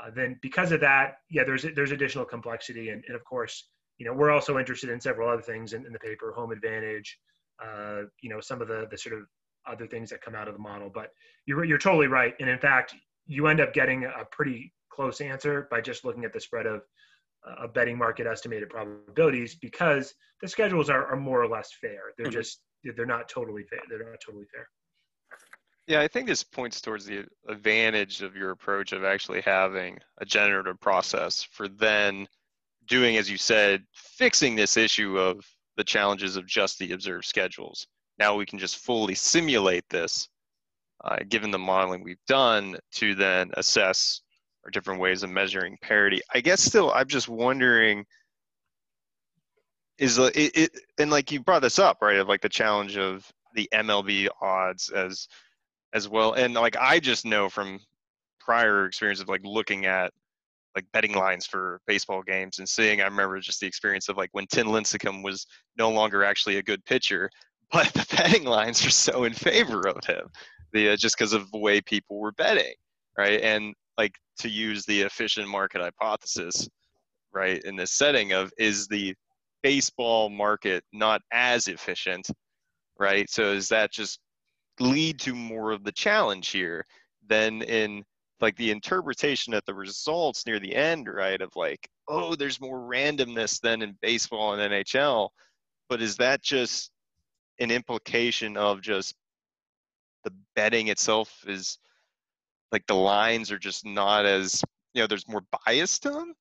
[0.00, 4.06] uh, then because of that, yeah, there's there's additional complexity, and, and of course, you
[4.06, 7.16] know, we're also interested in several other things in, in the paper, home advantage,
[7.64, 9.22] uh, you know, some of the the sort of
[9.66, 10.90] other things that come out of the model.
[10.92, 11.10] But
[11.46, 12.94] you're you're totally right, and in fact,
[13.26, 16.82] you end up getting a pretty close answer by just looking at the spread of
[17.46, 22.00] uh, betting market estimated probabilities because the schedules are, are more or less fair.
[22.16, 22.32] They're mm-hmm.
[22.32, 22.60] just
[22.96, 23.80] they're not totally fair.
[23.88, 24.68] They're not totally fair.
[25.86, 30.24] Yeah, I think this points towards the advantage of your approach of actually having a
[30.24, 32.26] generative process for then
[32.86, 35.44] doing, as you said, fixing this issue of
[35.76, 37.86] the challenges of just the observed schedules.
[38.18, 40.28] Now we can just fully simulate this
[41.04, 44.22] uh, given the modeling we've done, to then assess
[44.64, 46.20] our different ways of measuring parity.
[46.32, 48.06] I guess still, I'm just wondering
[49.96, 53.30] is it, it and like you brought this up right of like the challenge of
[53.54, 55.28] the MLB odds as
[55.94, 57.80] as well and like I just know from
[58.40, 60.12] prior experience of like looking at
[60.74, 64.30] like betting lines for baseball games and seeing I remember just the experience of like
[64.32, 65.46] when Tim Lincecum was
[65.78, 67.30] no longer actually a good pitcher
[67.72, 70.26] but the betting lines are so in favor of him
[70.72, 72.74] the uh, just because of the way people were betting
[73.16, 76.68] right and like to use the efficient market hypothesis
[77.32, 79.14] right in this setting of is the
[79.64, 82.28] baseball market not as efficient,
[83.00, 83.28] right?
[83.30, 84.20] So is that just
[84.80, 86.84] lead to more of the challenge here
[87.26, 88.04] than in
[88.40, 91.40] like the interpretation of the results near the end, right?
[91.40, 95.30] Of like, oh, there's more randomness than in baseball and NHL.
[95.88, 96.90] But is that just
[97.60, 99.14] an implication of just
[100.24, 101.78] the betting itself is
[102.72, 104.62] like the lines are just not as
[104.94, 106.34] you know there's more bias to them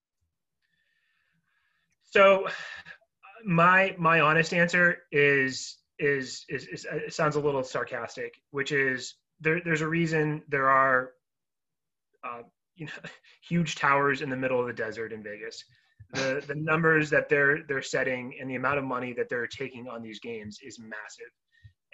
[2.09, 2.47] so
[3.45, 9.15] my my honest answer is is is, is it sounds a little sarcastic, which is
[9.39, 11.11] there, there's a reason there are
[12.23, 12.41] uh,
[12.75, 12.91] you know
[13.47, 15.63] huge towers in the middle of the desert in Vegas.
[16.13, 19.87] The the numbers that they're they're setting and the amount of money that they're taking
[19.87, 21.31] on these games is massive.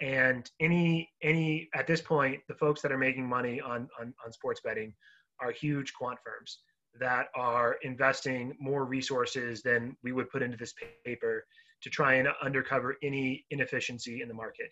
[0.00, 4.32] And any any at this point, the folks that are making money on on, on
[4.32, 4.92] sports betting
[5.40, 6.58] are huge quant firms
[6.98, 10.74] that are investing more resources than we would put into this
[11.06, 11.44] paper
[11.82, 14.70] to try and undercover any inefficiency in the market.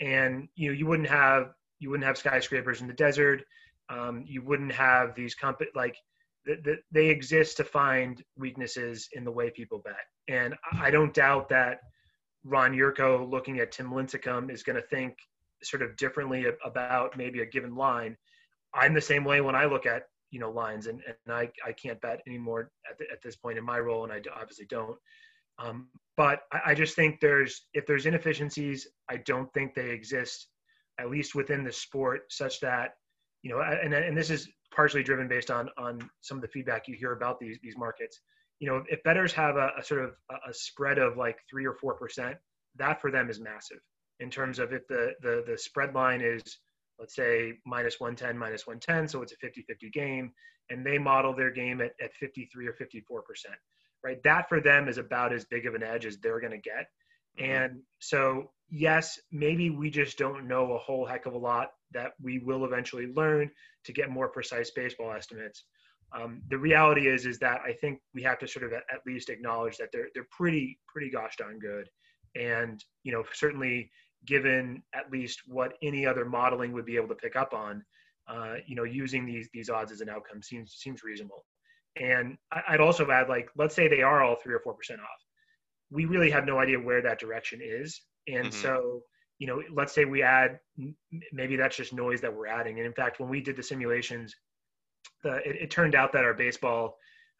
[0.00, 3.42] And you know, you wouldn't have you wouldn't have skyscrapers in the desert.
[3.88, 5.96] Um, you wouldn't have these comp like
[6.44, 9.94] the, they exist to find weaknesses in the way people bet.
[10.28, 11.80] And I don't doubt that
[12.44, 15.16] Ron Yurko looking at Tim Lincecum is going to think
[15.62, 18.16] sort of differently about maybe a given line.
[18.72, 21.72] I'm the same way when I look at you know lines and, and I, I
[21.72, 24.96] can't bet anymore at, the, at this point in my role and I obviously don't
[25.62, 30.48] um, but I, I, just think there's if there's inefficiencies I don't think they exist
[30.98, 32.92] at least within the sport such that
[33.42, 36.88] you know and, and this is partially driven based on on some of the feedback
[36.88, 38.20] you hear about these these markets.
[38.58, 40.12] You know if bettors have a, a sort of
[40.48, 42.36] a spread of like three or four percent
[42.76, 43.80] that for them is massive
[44.20, 46.42] in terms of if the the, the spread line is
[47.00, 50.30] let's say minus 110, minus 110, so it's a 50-50 game,
[50.68, 53.54] and they model their game at, at 53 or 54 percent,
[54.04, 54.22] right?
[54.24, 56.86] That for them is about as big of an edge as they're going to get.
[57.38, 57.52] Mm-hmm.
[57.52, 62.12] And so, yes, maybe we just don't know a whole heck of a lot that
[62.22, 63.50] we will eventually learn
[63.84, 65.64] to get more precise baseball estimates.
[66.12, 69.00] Um, the reality is, is that I think we have to sort of at, at
[69.06, 71.88] least acknowledge that they're they're pretty pretty gosh darn good,
[72.34, 73.90] and you know certainly
[74.26, 77.82] given at least what any other modeling would be able to pick up on,
[78.28, 81.44] uh, you know, using these these odds as an outcome seems seems reasonable.
[81.96, 82.36] And
[82.68, 85.08] I'd also add, like, let's say they are all three or four percent off.
[85.90, 88.62] We really have no idea where that direction is, and mm-hmm.
[88.62, 89.02] so
[89.38, 90.58] you know, let's say we add
[91.32, 92.76] maybe that's just noise that we're adding.
[92.76, 94.34] And in fact, when we did the simulations,
[95.24, 96.96] the it, it turned out that our baseball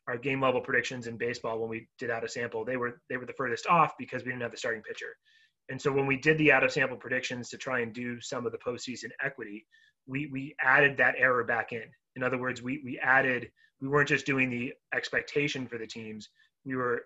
[0.09, 3.19] our game level predictions in baseball when we did out a sample they were they
[3.19, 5.15] were the furthest off because we didn't have the starting pitcher
[5.71, 8.45] and so when we did the out of sample predictions to try and do some
[8.45, 9.67] of the postseason equity,
[10.07, 11.85] we we added that error back in.
[12.17, 16.29] In other words, we we added we weren't just doing the expectation for the teams,
[16.64, 17.03] we were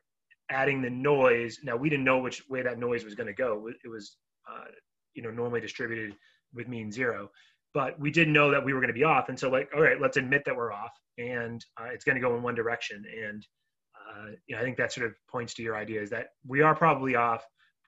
[0.51, 1.59] adding the noise.
[1.63, 3.69] Now we didn't know which way that noise was going to go.
[3.69, 4.17] It was
[4.51, 4.67] uh,
[5.15, 6.15] you know normally distributed
[6.55, 7.31] with mean zero,
[7.73, 9.29] but we didn't know that we were going to be off.
[9.29, 12.21] And so like, all right, let's admit that we're off, and uh, it's going to
[12.21, 13.05] go in one direction.
[13.25, 13.47] And
[13.97, 16.61] uh, you know, I think that sort of points to your idea is that we
[16.61, 17.45] are probably off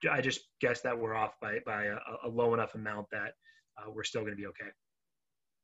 [0.09, 3.33] I just guess that we're off by by a, a low enough amount that
[3.77, 4.69] uh, we're still going to be okay.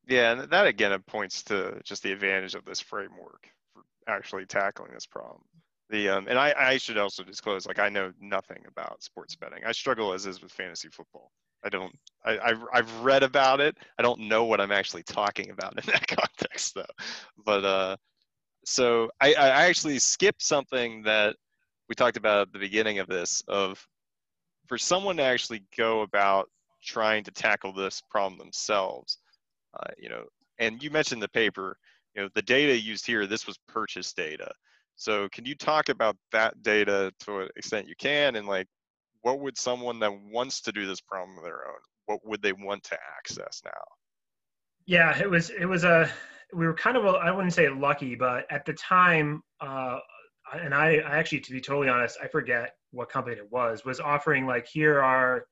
[0.06, 4.46] Yeah, and that again it points to just the advantage of this framework for actually
[4.46, 5.42] tackling this problem.
[5.90, 9.64] The um, and I, I should also disclose like I know nothing about sports betting.
[9.64, 11.30] I struggle as is with fantasy football.
[11.64, 11.94] I don't.
[12.24, 13.76] I, I've I've read about it.
[13.98, 16.84] I don't know what I'm actually talking about in that context though.
[17.44, 17.96] But uh,
[18.64, 21.36] so I I actually skipped something that
[21.88, 23.86] we talked about at the beginning of this of
[24.66, 26.48] for someone to actually go about
[26.82, 29.18] trying to tackle this problem themselves,
[29.80, 30.24] uh, you know,
[30.58, 31.76] and you mentioned the paper,
[32.14, 34.50] you know, the data used here, this was purchase data.
[34.96, 38.68] So can you talk about that data to an extent you can and like
[39.22, 42.52] what would someone that wants to do this problem of their own, what would they
[42.52, 43.70] want to access now?
[44.86, 46.10] Yeah, it was it was a
[46.52, 49.98] we were kind of I wouldn't say lucky, but at the time, uh,
[50.52, 53.98] and I, I actually to be totally honest, I forget what company it was was
[53.98, 55.46] offering like here are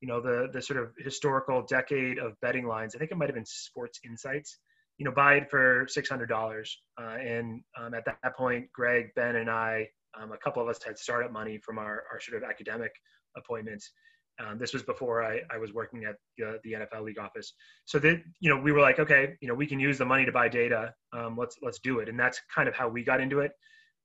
[0.00, 2.94] you know the the sort of historical decade of betting lines.
[2.94, 4.58] I think it might have been Sports Insights.
[4.96, 9.10] You know, buy it for six hundred dollars, uh, and um, at that point, Greg,
[9.14, 9.88] Ben, and I,
[10.20, 12.92] um, a couple of us had startup money from our our sort of academic
[13.36, 13.90] appointments.
[14.40, 17.54] Um, this was before I, I was working at the, the, NFL league office.
[17.86, 20.24] So that you know we were like, okay, you know we can use the money
[20.24, 20.94] to buy data.
[21.12, 23.52] Um, let's let's do it, and that's kind of how we got into it.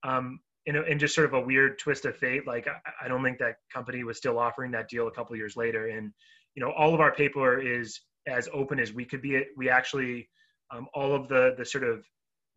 [0.03, 3.07] Um, in, a, in just sort of a weird twist of fate, like I, I
[3.07, 5.87] don't think that company was still offering that deal a couple years later.
[5.87, 6.11] And
[6.55, 9.43] you know all of our paper is as open as we could be.
[9.57, 10.29] We actually
[10.71, 12.05] um, all of the the sort of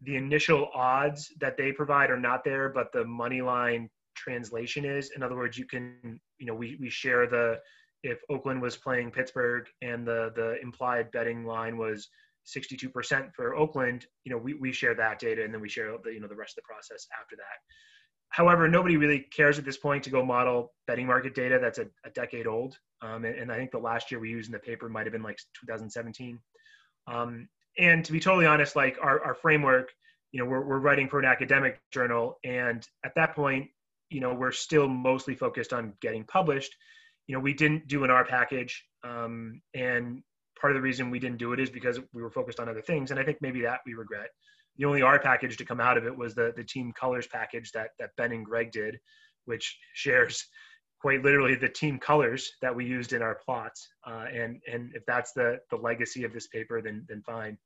[0.02, 5.10] the initial odds that they provide are not there, but the money line translation is.
[5.16, 7.58] In other words, you can, you know, we, we share the,
[8.02, 12.08] if Oakland was playing Pittsburgh and the, the implied betting line was
[12.46, 16.12] 62% for Oakland, you know, we, we share that data and then we share the,
[16.12, 17.58] you know, the rest of the process after that.
[18.36, 21.86] However, nobody really cares at this point to go model betting market data that's a,
[22.04, 22.78] a decade old.
[23.00, 25.12] Um, and, and, I think the last year we used in the paper might have
[25.12, 26.38] been like 2017.
[27.06, 29.90] Um, and to be totally honest, like our, our framework,
[30.32, 32.38] you know, we're, we're writing for an academic journal.
[32.44, 33.68] And at that point,
[34.10, 36.74] you know we're still mostly focused on getting published
[37.26, 40.22] you know we didn't do an r package um, and
[40.60, 42.80] part of the reason we didn't do it is because we were focused on other
[42.82, 44.28] things and i think maybe that we regret
[44.78, 47.72] the only r package to come out of it was the the team colors package
[47.72, 48.98] that that ben and greg did
[49.44, 50.46] which shares
[51.00, 55.04] quite literally the team colors that we used in our plots uh, and and if
[55.06, 57.56] that's the the legacy of this paper then then fine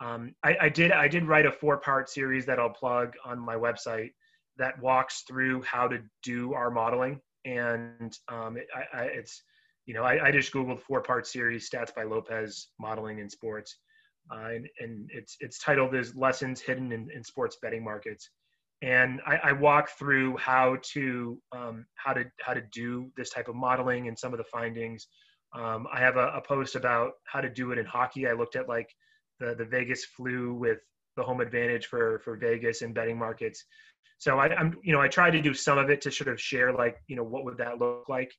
[0.00, 3.38] um, I, I did i did write a four part series that i'll plug on
[3.38, 4.10] my website
[4.58, 7.20] that walks through how to do our modeling.
[7.44, 9.42] And um, it, I, I, it's,
[9.86, 13.76] you know, I, I, just Googled four part series stats by Lopez modeling in sports.
[14.30, 18.30] Uh, and, and, it's, it's titled as lessons hidden in, in sports betting markets.
[18.80, 23.56] And I, walk through how to, um, how to, how to do this type of
[23.56, 25.08] modeling and some of the findings.
[25.52, 28.28] Um, I have a, a post about how to do it in hockey.
[28.28, 28.88] I looked at like
[29.40, 30.78] the, the Vegas flu with
[31.16, 33.64] the home advantage for, for Vegas and betting markets
[34.18, 36.40] so I, am you know, I try to do some of it to sort of
[36.40, 38.32] share like, you know, what would that look like?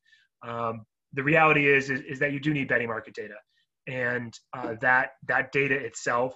[0.45, 3.35] Um, the reality is, is, is that you do need betting market data,
[3.89, 6.35] and uh, that that data itself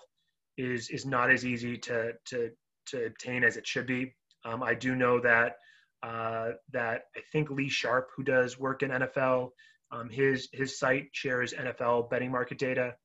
[0.57, 2.49] is is not as easy to to
[2.87, 4.13] to obtain as it should be.
[4.43, 5.53] Um, I do know that
[6.01, 9.49] uh, that I think Lee Sharpe, who does work in NFL,
[9.91, 12.95] um, his his site shares NFL betting market data.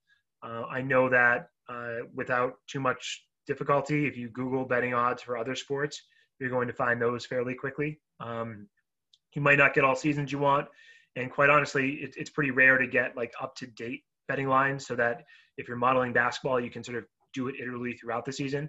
[0.43, 5.37] Uh, I know that uh, without too much difficulty, if you Google betting odds for
[5.37, 6.03] other sports,
[6.41, 8.01] you're going to find those fairly quickly.
[8.21, 8.69] Um,
[9.35, 10.69] you might not get all seasons you want,
[11.17, 14.87] and quite honestly, it, it's pretty rare to get like up to date betting lines,
[14.87, 15.25] so that
[15.57, 18.69] if you're modeling basketball, you can sort of do it iteratively throughout the season.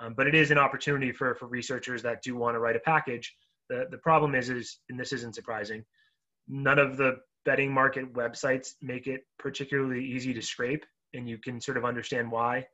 [0.00, 2.80] Um, but it is an opportunity for for researchers that do want to write a
[2.80, 3.34] package.
[3.68, 5.84] The the problem is is and this isn't surprising,
[6.46, 11.60] none of the betting market websites make it particularly easy to scrape, and you can
[11.60, 12.64] sort of understand why.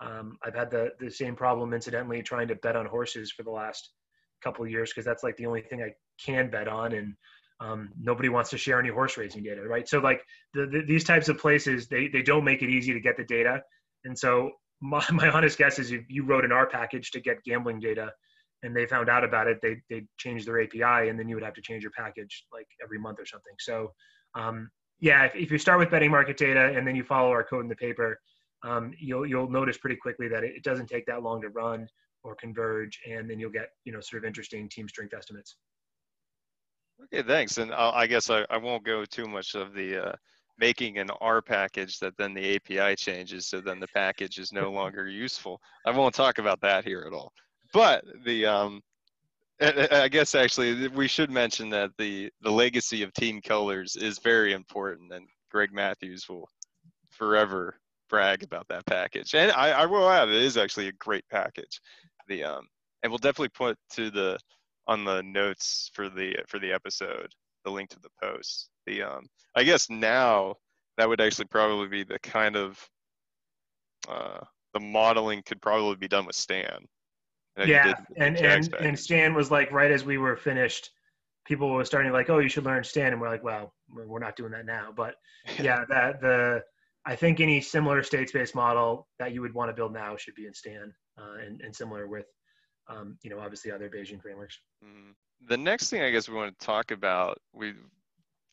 [0.00, 3.50] Um, I've had the the same problem, incidentally, trying to bet on horses for the
[3.50, 3.90] last
[4.42, 5.92] couple years because that's like the only thing I
[6.24, 7.14] can bet on, and
[7.60, 9.88] um, nobody wants to share any horse racing data, right?
[9.88, 10.22] So like
[10.54, 13.24] the, the, these types of places, they they don't make it easy to get the
[13.24, 13.62] data,
[14.04, 17.42] and so my, my honest guess is if you wrote an R package to get
[17.44, 18.12] gambling data,
[18.62, 21.44] and they found out about it, they they change their API, and then you would
[21.44, 23.54] have to change your package like every month or something.
[23.58, 23.92] So
[24.34, 27.44] um, yeah, if, if you start with betting market data and then you follow our
[27.44, 28.18] code in the paper
[28.64, 31.86] um, you'll you'll notice pretty quickly that it, doesn't take that long to run
[32.24, 35.56] or converge, and then you'll get you know sort of interesting team strength estimates.
[37.04, 37.58] Okay, thanks.
[37.58, 40.12] And I'll, i guess I, I won't go too much of the uh,
[40.58, 44.70] making an R package that then the API changes, so then the package is no
[44.72, 45.60] longer useful.
[45.86, 47.32] I won't talk about that here at all.
[47.72, 48.82] But the um,
[49.60, 54.52] I guess actually we should mention that the the legacy of team colors is very
[54.52, 56.48] important, and Greg Matthews will
[57.10, 57.76] forever
[58.08, 59.34] brag about that package.
[59.34, 61.80] And I, I will add, it is actually a great package.
[62.28, 62.66] The um,
[63.02, 64.38] and we'll definitely put to the
[64.88, 67.32] on the notes for the for the episode
[67.64, 68.70] the link to the post.
[68.86, 70.56] The um, I guess now
[70.96, 72.88] that would actually probably be the kind of
[74.08, 74.40] uh,
[74.74, 76.86] the modeling could probably be done with Stan.
[77.56, 80.90] Yeah, and and and Stan was like right as we were finished,
[81.44, 84.20] people were starting to like, oh, you should learn Stan, and we're like, well, we're
[84.20, 84.92] not doing that now.
[84.94, 85.16] But
[85.58, 86.62] yeah, that the
[87.04, 90.34] I think any similar state space model that you would want to build now should
[90.34, 92.26] be in Stan uh, and, and similar with,
[92.88, 94.58] um, you know, obviously other Bayesian frameworks.
[94.84, 95.10] Mm-hmm.
[95.48, 97.74] The next thing I guess we want to talk about, we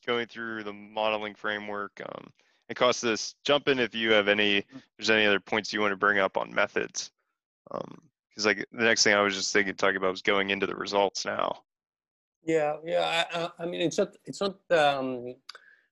[0.05, 1.99] going through the modeling framework.
[2.05, 2.29] Um,
[2.69, 4.63] it costs this jump in if you have any,
[4.97, 7.11] there's any other points you want to bring up on methods.
[7.71, 10.67] Because um, like the next thing I was just thinking, talking about was going into
[10.67, 11.63] the results now.
[12.43, 13.23] Yeah, yeah.
[13.33, 15.35] I, I mean, it's not, it's not, um,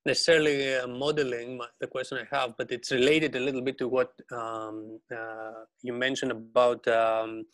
[0.05, 4.11] necessarily uh, modeling the question I have, but it's related a little bit to what
[4.31, 7.45] um, uh, you mentioned about um,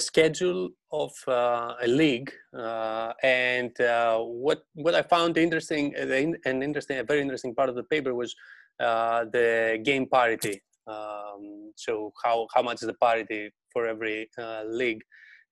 [0.00, 2.32] schedule of uh, a league.
[2.56, 7.74] Uh, and uh, what what I found interesting, and interesting, a very interesting part of
[7.74, 8.34] the paper was
[8.78, 10.62] the game parity.
[10.86, 14.30] Um, so how how much is the parity for every
[14.66, 15.02] league,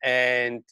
[0.03, 0.63] and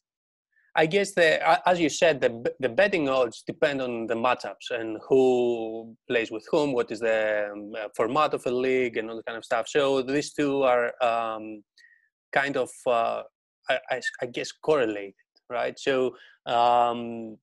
[0.74, 4.98] I guess the as you said, the the betting odds depend on the matchups and
[5.06, 9.16] who plays with whom, what is the um, uh, format of a league, and all
[9.16, 9.68] that kind of stuff.
[9.68, 11.62] So these two are um,
[12.32, 13.22] kind of, uh,
[13.68, 15.14] I, I, I, guess, correlated,
[15.48, 15.78] right?
[15.78, 17.38] So um,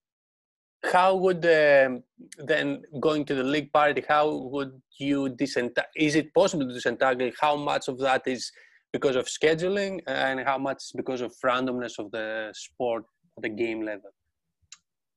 [0.83, 2.03] how would um,
[2.37, 4.03] then going to the league party?
[4.07, 5.83] How would you disentangle?
[5.95, 8.51] Is it possible to disentangle how much of that is
[8.91, 13.03] because of scheduling and how much is because of randomness of the sport
[13.41, 14.11] the game level?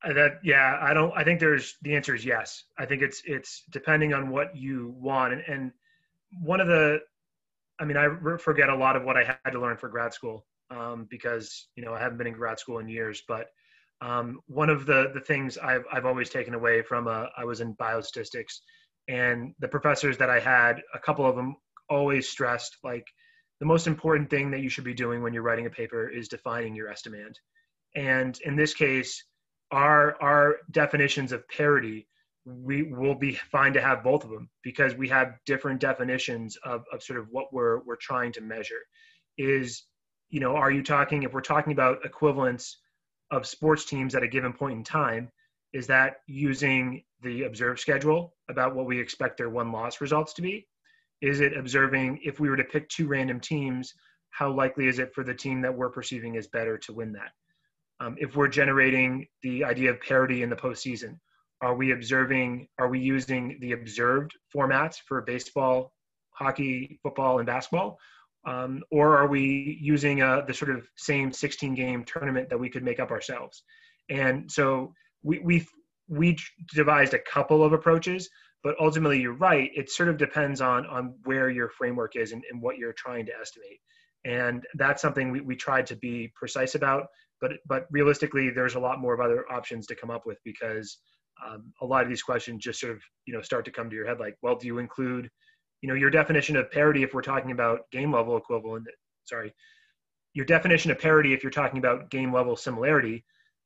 [0.05, 1.13] Uh, that yeah, I don't.
[1.17, 2.65] I think there's the answer is yes.
[2.79, 5.73] I think it's it's depending on what you want, and, and
[6.41, 6.99] one of the,
[7.79, 10.47] I mean, I forget a lot of what I had to learn for grad school
[10.73, 13.47] um, because you know I haven't been in grad school in years, but
[14.01, 17.45] um, one of the the things I've I've always taken away from a, uh, I
[17.45, 18.59] was in biostatistics,
[19.09, 21.57] and the professors that I had, a couple of them
[21.89, 23.07] always stressed like
[23.61, 26.29] the most important thing that you should be doing when you're writing a paper is
[26.29, 27.37] defining your estimand.
[27.95, 29.25] And in this case,
[29.71, 32.09] our our definitions of parity,
[32.45, 36.85] we will be fine to have both of them because we have different definitions of,
[36.93, 38.81] of sort of what we're we're trying to measure.
[39.39, 39.85] Is
[40.33, 42.79] you know, are you talking if we're talking about equivalence
[43.31, 45.31] of sports teams at a given point in time,
[45.73, 50.67] is that using the observed schedule about what we expect their win-loss results to be?
[51.21, 53.95] Is it observing if we were to pick two random teams,
[54.31, 57.31] how likely is it for the team that we're perceiving as better to win that?
[58.03, 61.19] um, if we're generating the idea of parity in the postseason?
[61.61, 65.93] Are we observing, are we using the observed formats for baseball,
[66.31, 67.99] hockey, football, and basketball?
[68.45, 72.69] Um, or are we using uh, the sort of same 16 game tournament that we
[72.69, 73.63] could make up ourselves?
[74.11, 75.67] And so we, we,
[76.09, 76.37] we
[76.75, 78.29] devised a couple of approaches,
[78.65, 79.71] but ultimately you're right.
[79.75, 83.27] It sort of depends on, on where your framework is and, and what you're trying
[83.27, 83.79] to estimate.
[84.25, 87.07] And that's something we, we tried to be precise about
[87.43, 90.99] but but realistically, there's a lot more of other options to come up with because
[91.45, 93.97] um, a lot of these questions just sort of you know start to come to
[93.97, 95.29] your head like, well, do you include
[95.83, 98.87] you know your definition of parity if we're talking about game level equivalent?
[99.25, 99.53] Sorry,
[100.33, 103.25] your definition of parity if you're talking about game level similarity.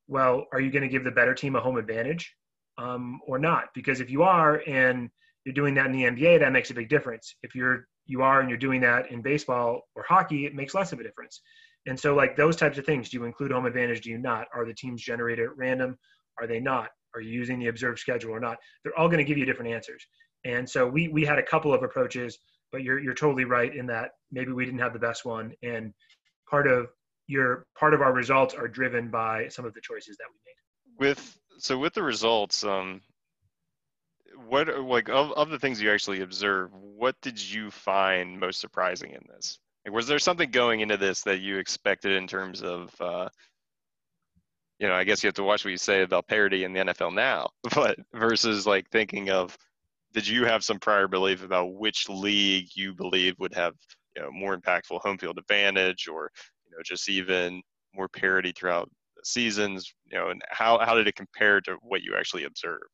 [0.09, 2.35] Well, are you going to give the better team a home advantage
[2.79, 3.67] um, or not?
[3.75, 5.11] Because if you are and
[5.45, 7.37] you're doing that in the NBA, that makes a big difference.
[7.43, 10.93] If you're you are and you're doing that in baseball or hockey, it makes less
[10.93, 11.41] of a difference.
[11.87, 14.03] And so, like those types of things, do you include home advantage?
[14.03, 14.47] Do you not?
[14.55, 15.97] Are the teams generated at random?
[16.41, 16.89] Are they not?
[17.15, 18.59] Are you using the observed schedule or not?
[18.83, 20.05] They're all going to give you different answers.
[20.45, 22.39] And so we we had a couple of approaches,
[22.73, 25.53] but you're you're totally right in that maybe we didn't have the best one.
[25.63, 25.93] And
[26.49, 26.89] part of
[27.27, 31.09] your part of our results are driven by some of the choices that we made.
[31.09, 33.01] With so with the results, um,
[34.49, 39.11] what like of, of the things you actually observe, what did you find most surprising
[39.11, 39.59] in this?
[39.85, 43.29] Like, was there something going into this that you expected in terms of, uh,
[44.81, 46.81] you know, I guess you have to watch what you say about parity in the
[46.81, 49.57] NFL now, but versus like thinking of,
[50.17, 53.75] did you have some prior belief about which league you believe would have,
[54.17, 56.31] you know, more impactful home field advantage or,
[56.65, 57.61] you know, just even
[57.95, 58.89] more parity throughout
[59.25, 62.85] seasons, you know, and how, how did it compare to what you actually observed?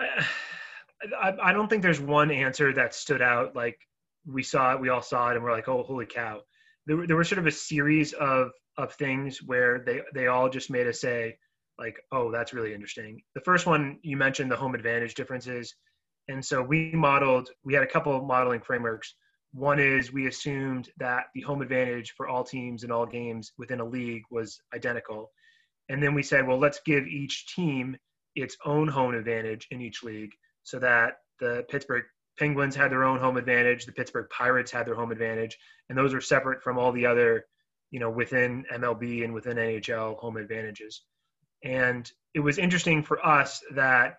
[0.00, 3.78] I, I don't think there's one answer that stood out like
[4.26, 6.40] we saw it, we all saw it, and we're like, oh, holy cow.
[6.86, 10.70] There, there were sort of a series of of things where they they all just
[10.70, 11.36] made us say,
[11.78, 13.22] like, oh, that's really interesting.
[13.34, 15.74] The first one you mentioned the home advantage differences,
[16.28, 17.50] and so we modeled.
[17.64, 19.14] We had a couple of modeling frameworks.
[19.52, 23.80] One is we assumed that the home advantage for all teams in all games within
[23.80, 25.30] a league was identical,
[25.88, 27.96] and then we said, well, let's give each team
[28.34, 32.04] its own home advantage in each league, so that the Pittsburgh
[32.38, 33.86] Penguins had their own home advantage.
[33.86, 35.56] The Pittsburgh Pirates had their home advantage,
[35.88, 37.46] and those are separate from all the other,
[37.90, 41.02] you know, within MLB and within NHL home advantages.
[41.64, 44.16] And it was interesting for us that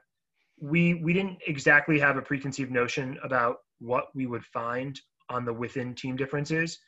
[0.59, 5.53] we we didn't exactly have a preconceived notion about what we would find on the
[5.53, 6.79] within team differences,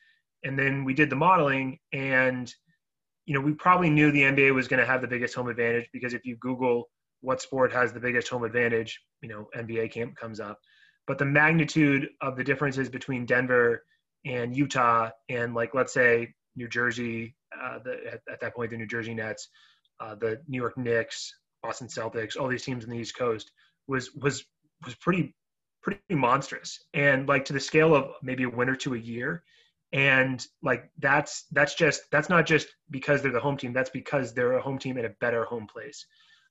[0.44, 2.54] and then we did the modeling, and
[3.28, 5.90] you know, we probably knew the NBA was going to have the biggest home advantage
[5.92, 6.90] because if you Google
[7.20, 10.58] what sport has the biggest home advantage, you know, NBA camp comes up.
[11.08, 13.84] But the magnitude of the differences between Denver
[14.26, 18.78] and Utah and like let's say New Jersey, uh, the, at, at, that point the
[18.78, 19.50] New Jersey Nets,
[20.00, 21.34] uh, the New York Knicks,
[21.64, 23.52] Boston Celtics, all these teams in the East Coast
[23.88, 24.46] was was
[24.86, 25.36] was pretty
[25.82, 26.84] pretty monstrous.
[26.94, 29.44] And like to the scale of maybe a win or two a year.
[29.94, 33.74] And like that's that's just that's not just because they're the home team.
[33.74, 36.06] That's because they're a home team in a better home place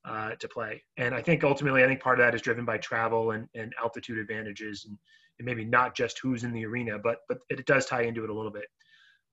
[0.07, 0.83] uh, to play.
[0.97, 3.75] And i think ultimately i think part of that is driven by travel and, and
[3.83, 4.97] altitude advantages and,
[5.39, 8.31] and maybe not just who's in the arena but but it does tie into it
[8.31, 8.67] a little bit.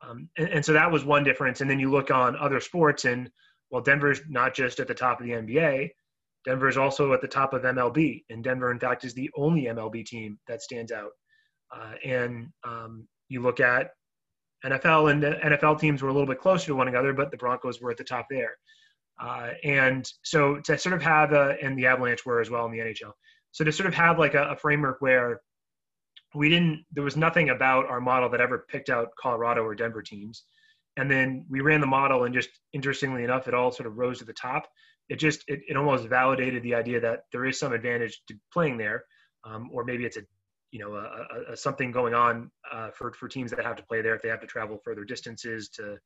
[0.01, 1.61] Um, and, and so that was one difference.
[1.61, 3.31] And then you look on other sports and
[3.73, 5.89] well denver's not just at the top of the nba
[6.45, 9.63] denver is also at the top of mlb and denver in fact is the only
[9.63, 11.11] mlb team that stands out
[11.75, 13.89] uh, and um, you look at
[14.65, 17.37] NFL and the NFL teams were a little bit closer to one another, but the
[17.37, 18.55] Broncos were at the top there.
[19.21, 22.71] Uh, and so to sort of have a, and the Avalanche were as well in
[22.71, 23.11] the NHL.
[23.51, 25.41] So to sort of have like a, a framework where
[26.33, 30.01] we didn't, there was nothing about our model that ever picked out Colorado or Denver
[30.01, 30.43] teams.
[30.97, 34.19] And then we ran the model and just interestingly enough, it all sort of rose
[34.19, 34.67] to the top.
[35.09, 38.77] It just, it, it almost validated the idea that there is some advantage to playing
[38.77, 39.03] there.
[39.45, 40.21] Um, or maybe it's a
[40.73, 44.01] you know a, a, something going on uh, for for teams that have to play
[44.01, 45.97] there if they have to travel further distances to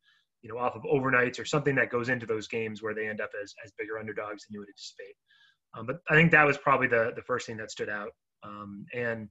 [0.41, 3.21] you know off of overnights or something that goes into those games where they end
[3.21, 5.15] up as as bigger underdogs than you would anticipate.
[5.75, 8.11] Um, but I think that was probably the the first thing that stood out.
[8.43, 9.29] Um, and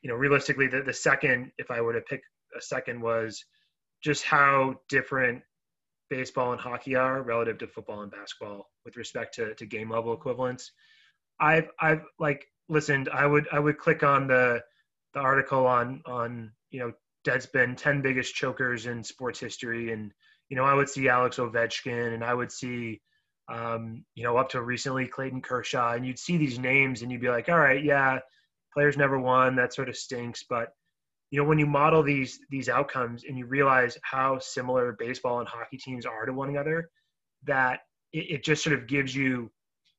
[0.00, 2.22] you know realistically, the the second, if I were to pick
[2.56, 3.44] a second, was
[4.04, 5.42] just how different
[6.10, 10.12] baseball and hockey are relative to football and basketball with respect to, to game level
[10.12, 10.72] equivalents.
[11.40, 14.62] I've I've like listened, I would I would click on the
[15.14, 16.92] the article on on you know
[17.26, 20.12] Deadspin, ten biggest chokers in sports history, and
[20.50, 23.00] you know I would see Alex Ovechkin, and I would see
[23.48, 27.22] um, you know up to recently Clayton Kershaw, and you'd see these names, and you'd
[27.22, 28.18] be like, all right, yeah,
[28.74, 30.68] players never won, that sort of stinks, but
[31.34, 35.48] you know when you model these these outcomes and you realize how similar baseball and
[35.48, 36.90] hockey teams are to one another,
[37.42, 37.80] that
[38.12, 39.50] it, it just sort of gives you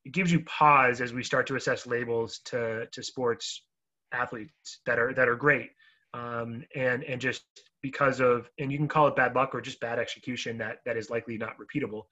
[0.06, 3.66] it gives you pause as we start to assess labels to to sports
[4.14, 5.72] athletes that are that are great.
[6.14, 7.44] Um, and and just
[7.82, 10.96] because of and you can call it bad luck or just bad execution that that
[10.96, 12.04] is likely not repeatable.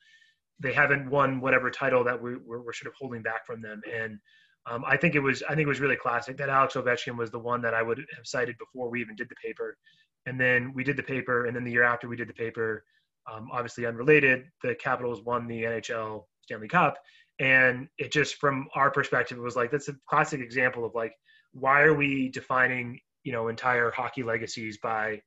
[0.59, 3.81] They haven't won whatever title that we, we're, we're sort of holding back from them.
[3.89, 4.19] And
[4.69, 7.31] um, I think it was I think it was really classic that Alex Ovechkin was
[7.31, 9.77] the one that I would have cited before we even did the paper,
[10.25, 12.85] and then we did the paper, and then the year after we did the paper,
[13.31, 16.97] um, obviously unrelated, the Capitals won the NHL Stanley Cup,
[17.39, 21.13] and it just from our perspective it was like that's a classic example of like
[21.51, 25.21] why are we defining you know entire hockey legacies by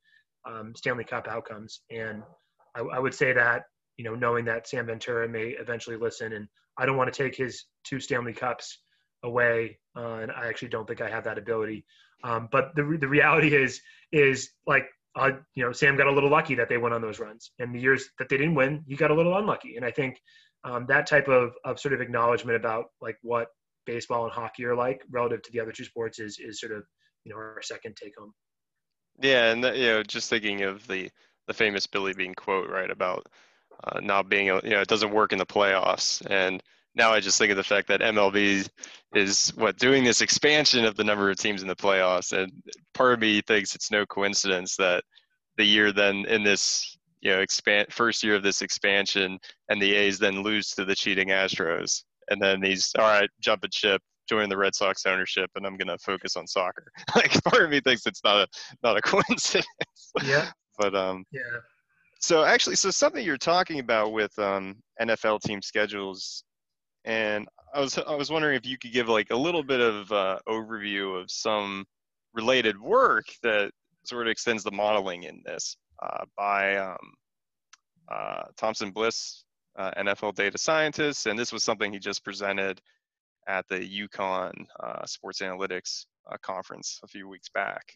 [0.47, 1.81] um, stanley cup outcomes?
[1.91, 2.23] And
[2.75, 3.63] I, I, would say that
[3.97, 7.35] you know knowing that sam ventura may eventually listen and i don't want to take
[7.35, 8.79] his two stanley cups
[9.23, 11.85] away uh, and i actually don't think i have that ability.
[12.23, 13.79] Um, but the, the reality is
[14.11, 17.19] is like uh, you know sam got a little lucky that they went on those
[17.19, 17.51] runs.
[17.59, 19.75] And the years that they didn't win he got a little unlucky.
[19.75, 20.19] And i think
[20.63, 23.49] um, that type of, of sort of acknowledgement about like what
[23.85, 26.83] baseball and hockey are like relative to the other two sports is is sort of
[27.23, 28.33] you know our second take home.
[29.19, 31.09] Yeah, and you know, just thinking of the
[31.47, 33.27] the famous Billy Beane quote right about
[33.83, 36.61] uh, not being you know it doesn't work in the playoffs, and
[36.97, 38.67] now I just think of the fact that MLB
[39.13, 42.51] is what doing this expansion of the number of teams in the playoffs, and
[42.93, 45.03] part of me thinks it's no coincidence that
[45.57, 49.39] the year then in this you know expand first year of this expansion
[49.69, 52.03] and the A's then lose to the cheating Astros.
[52.29, 55.97] And then he's all right jumping ship join the Red Sox ownership and I'm gonna
[55.97, 56.91] focus on soccer.
[57.15, 58.47] Like part of me thinks it's not a
[58.83, 59.67] not a coincidence.
[60.23, 60.49] Yeah.
[60.77, 61.41] But um yeah.
[62.19, 66.43] so actually so something you're talking about with um NFL team schedules
[67.07, 70.11] and I was I was wondering if you could give like a little bit of
[70.11, 71.85] uh, overview of some
[72.33, 73.71] related work that
[74.03, 76.97] sort of extends the modeling in this uh, by um,
[78.11, 79.45] uh, Thompson Bliss,
[79.77, 82.81] uh, NFL data scientist, and this was something he just presented
[83.47, 84.51] at the UConn
[84.81, 87.93] uh, Sports Analytics uh, conference a few weeks back.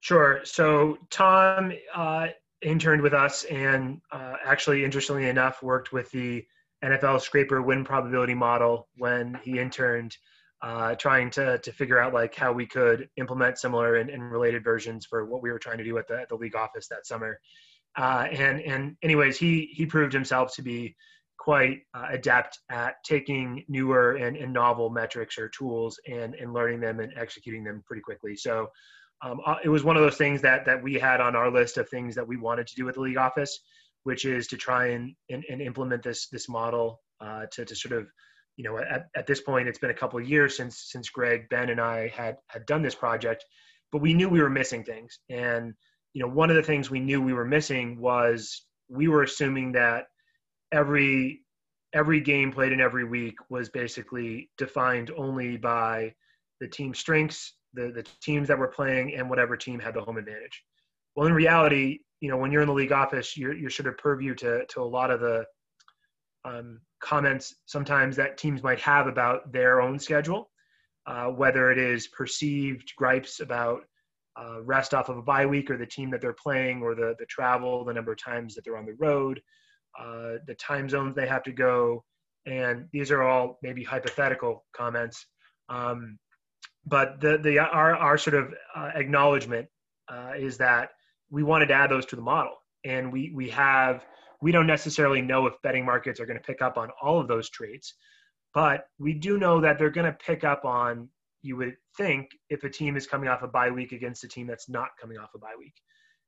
[0.00, 0.40] Sure.
[0.44, 1.72] So Tom
[2.62, 6.42] interned with us and actually, interestingly enough, worked with the
[6.84, 10.16] nflscrapR win probability model when he interned
[10.62, 14.62] uh, trying to to figure out like how we could implement similar and, and, related
[14.62, 17.38] versions for what we were trying to do at the, the league office that summer.
[17.96, 20.94] Uh, and and anyways, he he proved himself to be
[21.38, 26.80] quite uh, adept at taking newer and, and novel metrics or tools and and learning
[26.80, 28.36] them and executing them pretty quickly.
[28.36, 28.68] So.
[29.22, 31.76] Um, uh, it was one of those things that that we had on our list
[31.76, 33.60] of things that we wanted to do at the league office,
[34.04, 37.98] which is to try and and, and implement this this model uh, to to sort
[38.00, 38.06] of
[38.60, 41.48] you know, at, at this point, it's been a couple of years since since Greg,
[41.48, 43.42] Ben, and I had had done this project,
[43.90, 45.18] but we knew we were missing things.
[45.30, 45.72] And
[46.12, 49.72] you know, one of the things we knew we were missing was we were assuming
[49.72, 50.08] that
[50.72, 51.42] every
[51.94, 56.12] every game played in every week was basically defined only by
[56.60, 60.18] the team strengths, the, the teams that were playing, and whatever team had the home
[60.18, 60.62] advantage.
[61.16, 63.98] Well, in reality, you know, when you're in the league office, you're, you're sort of
[63.98, 65.44] purview to, to a lot of the
[66.44, 70.50] um, comments sometimes that teams might have about their own schedule,
[71.06, 73.82] uh, whether it is perceived gripes about
[74.40, 77.14] uh, rest off of a bye week or the team that they're playing or the,
[77.18, 79.40] the travel, the number of times that they're on the road,
[79.98, 82.04] uh, the time zones they have to go.
[82.46, 85.26] And these are all maybe hypothetical comments.
[85.68, 86.18] Um,
[86.86, 89.68] but the, the, our, our sort of uh, acknowledgement
[90.08, 90.90] uh, is that
[91.30, 92.54] we wanted to add those to the model.
[92.84, 94.04] And we, we have,
[94.40, 97.28] we don't necessarily know if betting markets are going to pick up on all of
[97.28, 97.94] those traits,
[98.54, 101.08] but we do know that they're going to pick up on
[101.42, 104.46] you would think if a team is coming off a bye week against a team
[104.46, 105.74] that's not coming off a bye week.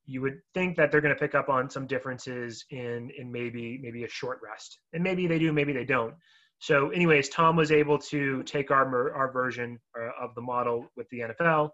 [0.07, 3.79] You would think that they're going to pick up on some differences in in maybe
[3.83, 4.79] maybe a short rest.
[4.93, 6.15] And maybe they do maybe they don't.
[6.59, 11.09] So anyways tom was able to take our our version uh, of the model with
[11.11, 11.71] the nfl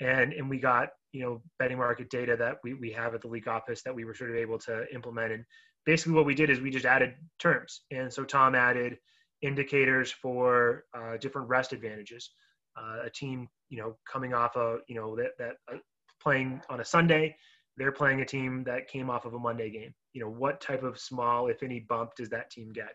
[0.00, 3.28] and and we got you know betting market data that we, we have at the
[3.28, 5.44] league office that we were sort of able to implement and
[5.84, 8.98] basically what we did is we just added terms and so tom added
[9.42, 12.30] indicators for uh, different rest advantages
[12.76, 15.78] uh, a team, you know, coming off a, you know, that, that uh,
[16.22, 17.36] playing on a Sunday,
[17.76, 19.94] they're playing a team that came off of a Monday game.
[20.12, 22.94] You know, what type of small, if any, bump does that team get?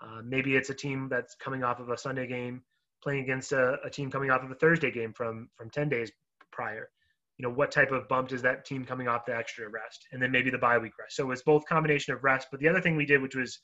[0.00, 2.62] Uh, maybe it's a team that's coming off of a Sunday game,
[3.02, 6.10] playing against a, a, team coming off of a Thursday game from from 10 days
[6.52, 6.88] prior.
[7.36, 10.20] You know, what type of bump does that team coming off the extra rest, and
[10.20, 11.16] then maybe the bye week rest.
[11.16, 12.48] So it's both combination of rest.
[12.50, 13.60] But the other thing we did, which was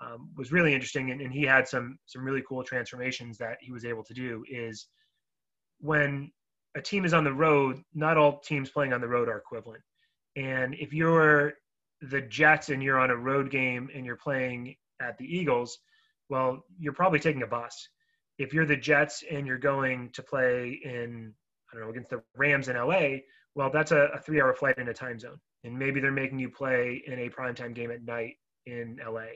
[0.00, 3.72] um, was really interesting, and, and, he had some some really cool transformations that he
[3.72, 4.44] was able to do.
[4.48, 4.86] Is
[5.80, 6.30] when
[6.76, 9.82] a team is on the road, not all teams playing on the road are equivalent.
[10.36, 11.54] And if you're
[12.00, 15.78] the Jets and you're on a road game and you're playing at the Eagles,
[16.28, 17.88] well, you're probably taking a bus.
[18.38, 21.34] If you're the Jets and you're going to play in,
[21.70, 23.18] I don't know, against the Rams in LA,
[23.54, 25.38] well, that's a, a three hour flight in a time zone.
[25.64, 28.34] And maybe they're making you play in a primetime game at night
[28.66, 29.26] in LA.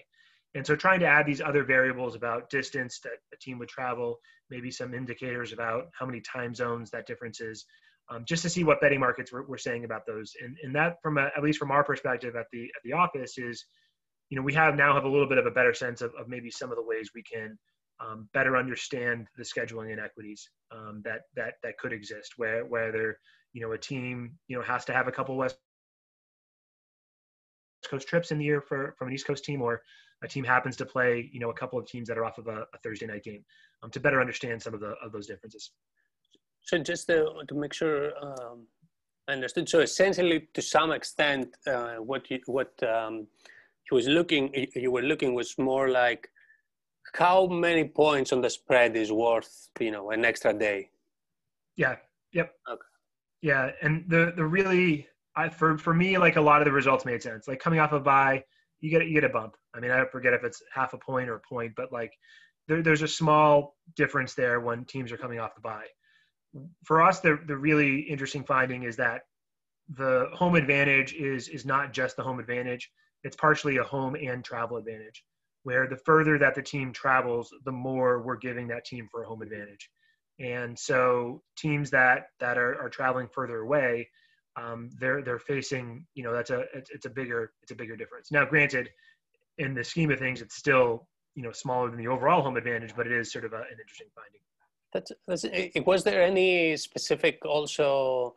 [0.55, 4.19] And so trying to add these other variables about distance that a team would travel,
[4.51, 7.65] maybe some indicators about how many time zones that difference is,
[8.11, 10.33] um, just to see what betting markets were, were saying about those.
[10.43, 13.39] And, and that from a, at least from our perspective at the, at the office
[13.39, 13.65] is,
[14.29, 16.29] you know, we have now have a little bit of a better sense of, of
[16.29, 17.59] maybe some of the ways we can
[18.01, 23.19] um, better understand the scheduling inequities um, that, that, that could exist where, whether,
[23.53, 25.59] you know, a team, you know, has to have a couple West
[27.89, 29.83] Coast trips in the year for, from an East Coast team or
[30.23, 32.47] a team happens to play, you know, a couple of teams that are off of
[32.47, 33.45] a, a Thursday night game,
[33.83, 35.73] um, to better understand some of the of those differences.
[36.63, 38.67] So just to, to make sure um,
[39.29, 39.69] I understood.
[39.69, 43.27] So essentially, to some extent, uh, what you what um,
[43.89, 46.29] he was looking, you were looking was more like
[47.15, 50.91] how many points on the spread is worth, you know, an extra day.
[51.77, 51.97] Yeah.
[52.33, 52.55] Yep.
[52.71, 52.83] Okay.
[53.43, 57.05] Yeah, and the the really, I for for me, like a lot of the results
[57.05, 57.49] made sense.
[57.49, 58.45] Like coming off a bye
[58.81, 59.57] you get you get a bump.
[59.75, 62.13] I mean, I forget if it's half a point or a point, but like
[62.69, 65.87] there, there's a small difference there when teams are coming off the bye
[66.85, 69.23] For us, the the really interesting finding is that
[69.89, 72.91] the home advantage is is not just the home advantage;
[73.25, 75.25] it's partially a home and travel advantage.
[75.65, 79.27] Where the further that the team travels, the more we're giving that team for a
[79.27, 79.91] home advantage.
[80.41, 84.09] And so teams that that are, are traveling further away
[84.57, 87.97] um, they're they're facing you know that's a it's, it's a bigger it's a bigger
[87.97, 88.31] difference.
[88.31, 88.91] Now, granted,
[89.59, 92.95] in the scheme of things, it's still you know smaller than the overall home advantage,
[92.95, 94.41] but it is sort of a, an interesting finding.
[94.93, 98.35] That's, that's was there any specific also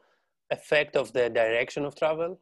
[0.51, 2.39] effect of the direction of travel?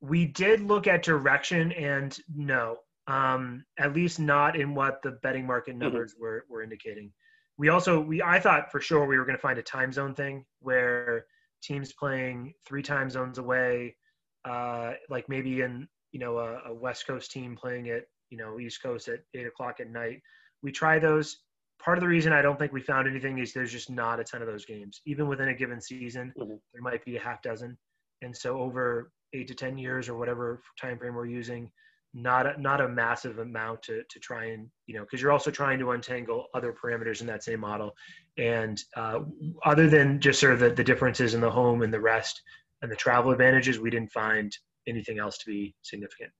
[0.00, 5.46] We did look at direction, and no, um, at least not in what the betting
[5.46, 5.80] market mm-hmm.
[5.80, 6.22] numbers mm-hmm.
[6.22, 7.12] were were indicating.
[7.58, 10.14] We also we I thought for sure we were going to find a time zone
[10.14, 11.26] thing where
[11.62, 13.96] teams playing three time zones away,
[14.44, 18.58] uh, like maybe in you know a, a, West Coast team playing at you know
[18.58, 20.20] East Coast at eight o'clock at night.
[20.62, 21.38] We try those.
[21.82, 24.24] Part of the reason I don't think we found anything is there's just not a
[24.24, 25.00] ton of those games.
[25.04, 26.54] Even within a given season, mm-hmm.
[26.72, 27.76] there might be a half dozen,
[28.22, 31.70] and so over eight to ten years or whatever time frame we're using,
[32.14, 35.50] not a, not a massive amount to to try and you know because you're also
[35.50, 37.92] trying to untangle other parameters in that same model.
[38.38, 39.20] And uh,
[39.64, 42.42] other than just sort of the, the differences in the home and the rest
[42.82, 44.56] and the travel advantages we didn't find
[44.86, 46.30] anything else to be significant.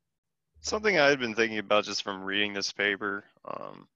[0.61, 3.89] Something i had been thinking about just from reading this paper um,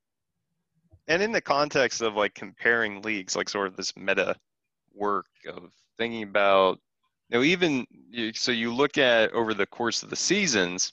[1.08, 4.34] and in the context of like comparing leagues like sort of this meta
[4.94, 6.78] work of thinking about
[7.28, 7.86] you know even
[8.34, 10.92] so you look at over the course of the seasons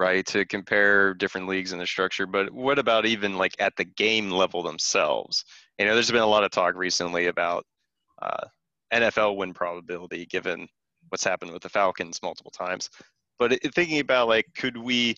[0.00, 0.24] right?
[0.28, 2.26] To compare different leagues and the structure.
[2.26, 5.44] But what about even like at the game level themselves?
[5.78, 7.66] You know, there's been a lot of talk recently about
[8.22, 8.46] uh,
[8.94, 10.66] NFL win probability given
[11.10, 12.88] what's happened with the Falcons multiple times.
[13.38, 15.16] But it, thinking about like, could we,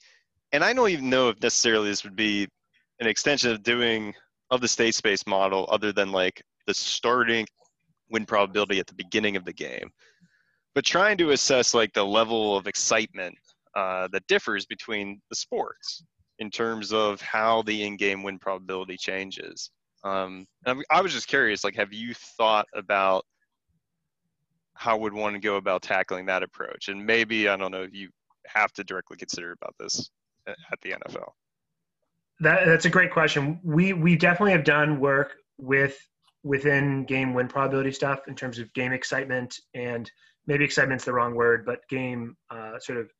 [0.50, 2.48] and I don't even know if necessarily this would be
[2.98, 4.12] an extension of doing
[4.50, 7.46] of the state space model other than like the starting
[8.10, 9.90] win probability at the beginning of the game
[10.74, 13.36] but trying to assess like the level of excitement
[13.74, 16.04] uh, that differs between the sports
[16.38, 19.70] in terms of how the in-game win probability changes.
[20.04, 23.24] Um, I was just curious like have you thought about
[24.74, 26.88] how would one go about tackling that approach?
[26.88, 28.08] And maybe i don't know if you
[28.46, 30.10] have to directly consider about this
[30.48, 31.30] at the nfl
[32.42, 33.60] that, that's a great question.
[33.62, 35.96] We we definitely have done work with
[36.42, 40.10] within game win probability stuff in terms of game excitement and
[40.46, 43.10] maybe excitement's the wrong word, but game uh, sort of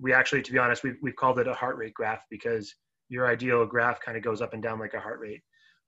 [0.00, 2.74] we, actually to be honest we've we've called it a heart rate graph because
[3.08, 5.42] your ideal graph kind of goes up and down like a heart rate.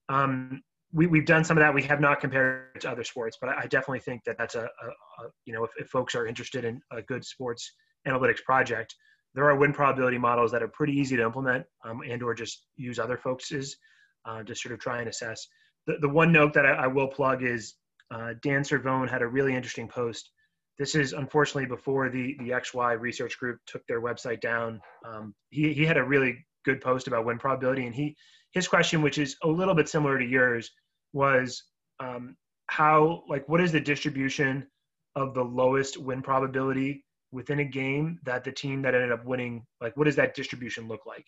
[0.09, 0.61] Um,
[0.93, 1.73] we, we've done some of that.
[1.73, 4.87] We have not compared to other sports, but I, definitely think that that's a, a,
[5.23, 7.73] a you know if, if folks are interested in a good sports
[8.07, 8.95] analytics project,
[9.33, 12.65] there are win probability models that are pretty easy to implement um, and or just
[12.75, 13.77] use other folks's
[14.25, 15.47] uh, to sort of try and assess.
[15.87, 17.75] The, the one note that I, I will plug is
[18.11, 20.29] uh, Dan Cervone had a really interesting post.
[20.77, 24.79] This is unfortunately before the, the XY research group took their website down.
[25.05, 28.15] Um, he, he had a really good post about win probability and he
[28.51, 30.71] his question, which is a little bit similar to yours,
[31.13, 31.63] was
[31.99, 32.35] um,
[32.67, 34.67] how like what is the distribution
[35.15, 39.63] of the lowest win probability within a game that the team that ended up winning,
[39.81, 41.25] like what does that distribution look like?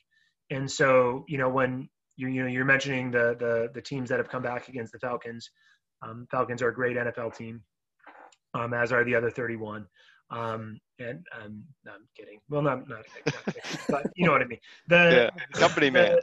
[0.50, 4.20] And so, you know, when you're, you know you're mentioning the the the teams that
[4.20, 5.50] have come back against the Falcons,
[6.02, 7.62] um, Falcons are a great NFL team,
[8.54, 9.86] um, as are the other 31.
[10.32, 12.40] Um, and um, no, I'm kidding.
[12.50, 14.60] Well, not not, not kidding, but you know what I mean.
[14.88, 16.12] The yeah, company man.
[16.12, 16.22] The,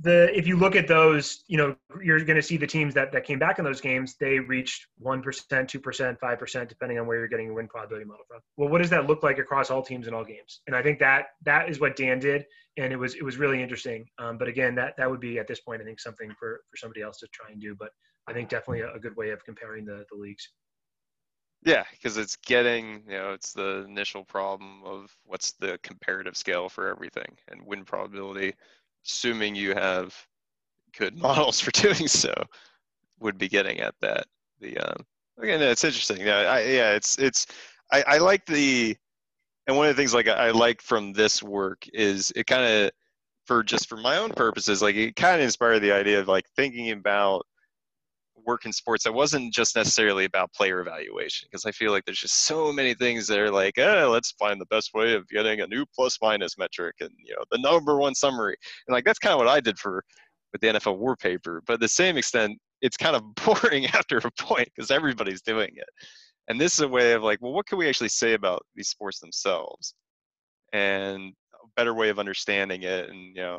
[0.00, 3.12] the if you look at those, you know, you're going to see the teams that
[3.12, 4.16] that came back in those games.
[4.18, 7.68] They reached one percent, two percent, five percent, depending on where you're getting your win
[7.68, 8.40] probability model from.
[8.56, 10.62] Well, what does that look like across all teams in all games?
[10.66, 12.44] And I think that that is what Dan did,
[12.76, 14.06] and it was it was really interesting.
[14.18, 16.76] Um, but again, that that would be at this point, I think something for for
[16.76, 17.76] somebody else to try and do.
[17.78, 17.90] But
[18.26, 20.48] I think definitely a, a good way of comparing the the leagues.
[21.64, 26.68] Yeah, because it's getting, you know, it's the initial problem of what's the comparative scale
[26.68, 28.54] for everything and win probability
[29.06, 30.14] assuming you have
[30.98, 32.32] good models for doing so,
[33.20, 34.26] would be getting at that.
[34.60, 34.96] The um,
[35.38, 36.18] again, it's interesting.
[36.20, 37.46] Yeah, I, yeah, it's it's.
[37.92, 38.96] I, I like the,
[39.66, 42.90] and one of the things like I like from this work is it kind of,
[43.46, 46.46] for just for my own purposes, like it kind of inspired the idea of like
[46.56, 47.46] thinking about
[48.46, 52.20] work in sports that wasn't just necessarily about player evaluation because I feel like there's
[52.20, 55.60] just so many things that are like, oh, let's find the best way of getting
[55.60, 59.18] a new plus minus metric and you know the number one summary and like that's
[59.18, 60.04] kind of what I did for
[60.54, 61.62] with the NFL War Paper.
[61.66, 65.88] But the same extent, it's kind of boring after a point because everybody's doing it.
[66.48, 68.88] And this is a way of like, well, what can we actually say about these
[68.88, 69.94] sports themselves?
[70.72, 71.32] And
[71.62, 73.58] a better way of understanding it and you know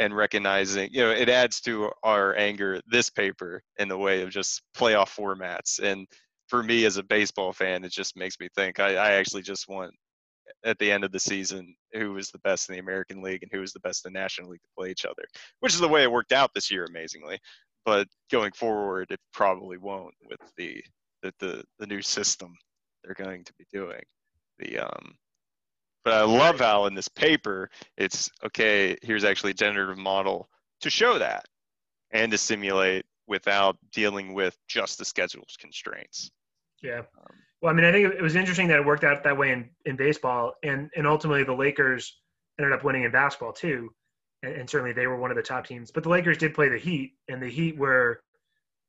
[0.00, 4.30] and recognizing you know it adds to our anger this paper in the way of
[4.30, 5.78] just playoff formats.
[5.78, 6.06] And
[6.48, 9.68] for me as a baseball fan it just makes me think i, I actually just
[9.68, 9.92] want
[10.64, 13.52] at the end of the season who was the best in the american league and
[13.52, 15.22] who was the best in the national league to play each other
[15.60, 17.38] which is the way it worked out this year amazingly.
[17.84, 20.82] But going forward it probably won't with the
[21.22, 22.52] the, the, the new system
[23.04, 24.02] they're going to be doing.
[24.58, 25.14] The um
[26.04, 28.96] but I love how in this paper it's okay.
[29.02, 30.48] Here's actually a generative model
[30.80, 31.44] to show that
[32.10, 36.30] and to simulate without dealing with just the schedule's constraints.
[36.82, 36.98] Yeah.
[36.98, 39.52] Um, well, I mean, I think it was interesting that it worked out that way
[39.52, 42.20] in, in baseball, and and ultimately the Lakers
[42.58, 43.90] ended up winning in basketball too,
[44.42, 45.90] and, and certainly they were one of the top teams.
[45.90, 48.22] But the Lakers did play the Heat, and the Heat were,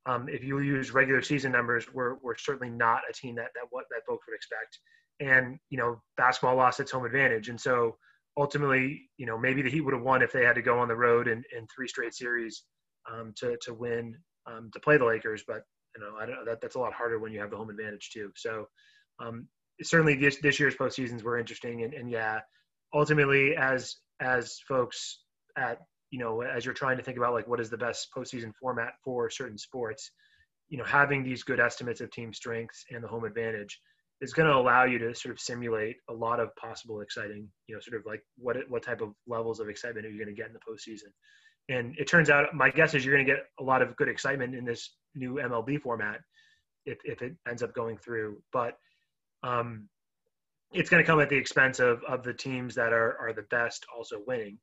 [0.06, 3.66] um, if you use regular season numbers, were were certainly not a team that that
[3.70, 4.78] what that folks would expect
[5.22, 7.48] and you know basketball lost its home advantage.
[7.48, 7.96] And so
[8.38, 10.88] ultimately you know maybe the heat would have won if they had to go on
[10.88, 12.64] the road in, in three straight series
[13.10, 14.16] um, to, to win
[14.46, 15.44] um, to play the lakers.
[15.46, 15.62] But
[15.94, 17.70] you know i don't know that that's a lot harder when you have the home
[17.70, 18.30] advantage too.
[18.36, 18.66] So
[19.20, 19.46] um,
[19.82, 21.82] certainly this, this year's postseasons were interesting.
[21.82, 22.40] And, and yeah
[22.94, 25.20] ultimately as as folks
[25.56, 25.78] at
[26.10, 28.94] you know as you're trying to think about like what is the best postseason format
[29.04, 30.10] for certain sports
[30.68, 33.80] you know having these good estimates of team strengths and the home advantage
[34.22, 37.74] is going to allow you to sort of simulate a lot of possible exciting, you
[37.74, 40.40] know, sort of like what what type of levels of excitement are you going to
[40.40, 41.10] get in the postseason.
[41.68, 44.08] And it turns out, my guess is you're going to get a lot of good
[44.08, 46.20] excitement in this new MLB format
[46.86, 48.40] if, if it ends up going through.
[48.52, 48.76] But
[49.42, 49.88] um,
[50.72, 53.46] it's going to come at the expense of of the teams that are are the
[53.50, 54.56] best also winning,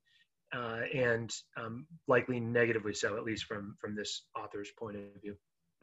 [0.55, 5.36] uh, and um, likely negatively so, at least from from this author's point of view.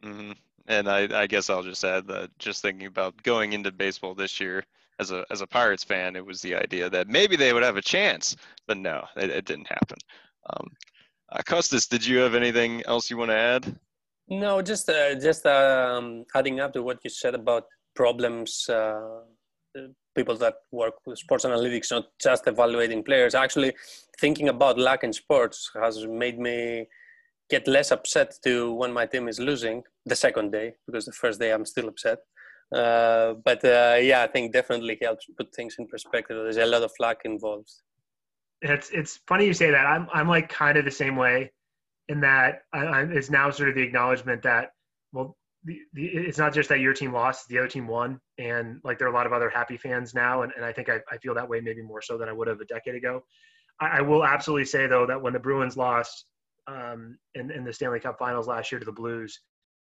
[0.03, 0.33] Mm-hmm.
[0.69, 4.41] And I, I guess I'll just add that just thinking about going into baseball this
[4.41, 4.65] year
[4.99, 7.77] as a as a Pirates fan, it was the idea that maybe they would have
[7.77, 8.37] a chance,
[8.67, 9.99] but no, it, it didn't happen.
[10.51, 10.71] Um,
[11.31, 13.79] uh, did you have anything else you want to add?
[14.29, 18.69] No, just uh, just um, adding up to what you said about problems.
[18.69, 19.21] Uh,
[20.15, 23.35] people that work with sports analytics, not just evaluating players.
[23.35, 23.75] Actually,
[24.19, 26.87] thinking about luck in sports has made me
[27.49, 31.41] get less upset to when my team is losing the second day because the first
[31.41, 32.19] day I'm still upset.
[32.75, 36.37] Uh, but uh, yeah, I think definitely helps put things in perspective.
[36.37, 37.71] There's a lot of luck involved.
[38.63, 39.87] It's it's funny you say that.
[39.87, 41.53] I'm I'm like kind of the same way,
[42.09, 44.71] in that I, it's now sort of the acknowledgement that
[45.13, 48.81] well, the, the, it's not just that your team lost, the other team won, and
[48.83, 51.01] like there are a lot of other happy fans now, and, and I think I,
[51.11, 53.23] I feel that way maybe more so than I would have a decade ago.
[53.81, 56.25] I, I will absolutely say though that when the Bruins lost
[56.67, 59.41] um, in, in the Stanley Cup Finals last year to the Blues,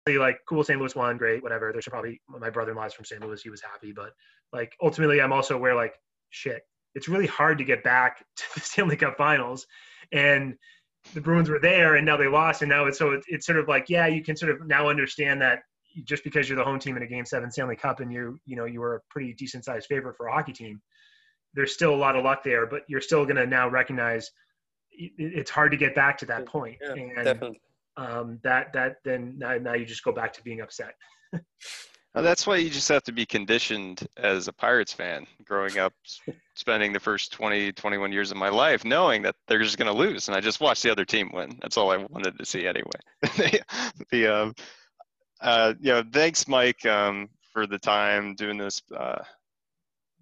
[0.07, 0.81] like cool St.
[0.81, 1.71] Louis won, great, whatever.
[1.73, 3.23] There's probably my brother-in-law is from St.
[3.23, 4.13] Louis, he was happy, but
[4.53, 5.95] like ultimately, I'm also aware like
[6.31, 6.63] shit,
[6.95, 9.67] it's really hard to get back to the Stanley Cup Finals,
[10.13, 10.55] and
[11.15, 13.69] the Bruins were there, and now they lost, and now it's so it's sort of
[13.69, 15.61] like yeah, you can sort of now understand that
[16.05, 18.57] just because you're the home team in a Game Seven Stanley Cup and you you
[18.57, 20.81] know you were a pretty decent sized favorite for a hockey team,
[21.55, 24.31] there's still a lot of luck there, but you're still going to now recognize
[24.99, 26.77] it's hard to get back to that point.
[26.83, 27.61] Yeah, and, definitely.
[27.97, 30.95] Um, that that then now, now you just go back to being upset.
[31.33, 35.93] well, that's why you just have to be conditioned as a Pirates fan, growing up,
[36.55, 39.99] spending the first 20, 21 years of my life knowing that they're just going to
[39.99, 41.59] lose, and I just watched the other team win.
[41.61, 43.01] That's all I wanted to see anyway.
[43.23, 43.63] the,
[44.11, 44.55] the um,
[45.41, 49.23] uh, you know, thanks, Mike, um, for the time doing this, uh,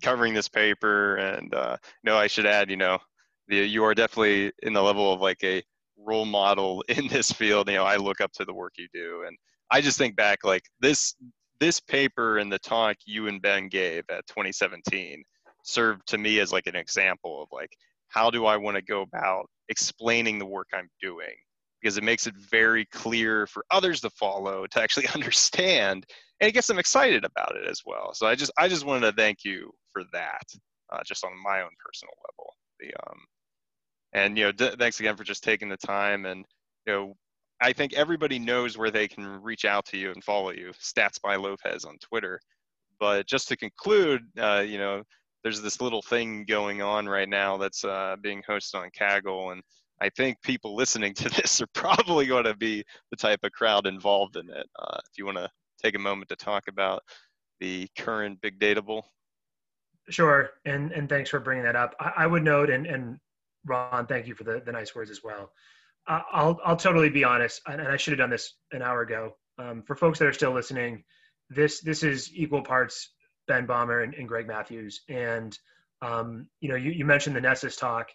[0.03, 3.16] covering this paper, and uh, you know, I should add, you know, the,
[3.49, 5.63] you are definitely in the level of like a
[5.99, 7.69] role model in this field.
[7.69, 9.37] You know, I look up to the work you do, and
[9.71, 11.15] I just think back like this
[11.59, 15.23] this paper and the talk you and Ben gave at 2017
[15.63, 17.71] served to me as like an example of like
[18.09, 21.35] how do I want to go about explaining the work I'm doing?
[21.81, 26.07] Because it makes it very clear for others to follow to actually understand
[26.41, 28.13] and it gets them excited about it as well.
[28.13, 30.45] So i just i just wanted to thank you for that
[30.93, 32.53] uh, just on my own personal level.
[32.81, 33.19] The um
[34.17, 36.45] and you know d- thanks again for just taking the time and
[36.87, 37.15] you know
[37.61, 41.21] i think everybody knows where they can reach out to you and follow you stats
[41.23, 42.41] by lopez on twitter
[42.99, 45.03] but just to conclude uh, you know
[45.45, 49.63] there's this little thing going on right now that's uh, being hosted on kaggle and
[49.99, 53.87] I think people listening to this are probably going to be the type of crowd
[53.87, 54.67] involved in it.
[54.79, 55.49] Uh, if you want to
[55.83, 57.03] take a moment to talk about
[57.61, 59.07] the current Big Data Bowl.
[60.09, 61.95] Sure, and and thanks for bringing that up.
[61.99, 63.19] I, I would note, and and
[63.67, 65.51] Ron, thank you for the, the nice words as well.
[66.09, 69.37] I'll I'll totally be honest, and, I should have done this an hour ago.
[69.59, 71.03] Um, for folks that are still listening,
[71.51, 73.11] this this is equal parts
[73.49, 75.59] Ben Baumer and, and Greg Matthews, and
[76.03, 78.11] um, you know you, you mentioned the NESSIS talk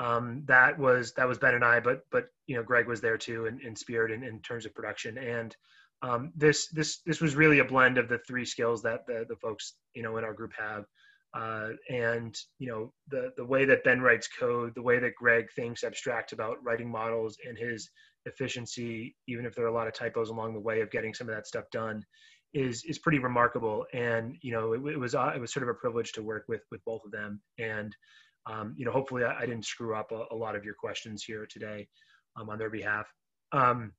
[0.00, 3.18] um, that was that was Ben and I, but but you know Greg was there
[3.18, 5.18] too in, in spirit and in terms of production.
[5.18, 5.54] And
[6.02, 9.36] um, this this this was really a blend of the three skills that the the
[9.36, 10.86] folks you know in our group have.
[11.32, 15.46] Uh, and you know the the way that Ben writes code, the way that Greg
[15.54, 17.88] thinks abstract about writing models, and his
[18.26, 21.28] efficiency, even if there are a lot of typos along the way of getting some
[21.28, 22.02] of that stuff done,
[22.52, 23.86] is is pretty remarkable.
[23.92, 26.46] And you know it, it was uh, it was sort of a privilege to work
[26.48, 27.40] with with both of them.
[27.58, 27.94] And
[28.46, 31.22] um, you know, hopefully I, I didn't screw up a, a, lot of your questions
[31.22, 31.88] here today
[32.36, 33.06] um, on their behalf.
[33.52, 33.92] Um,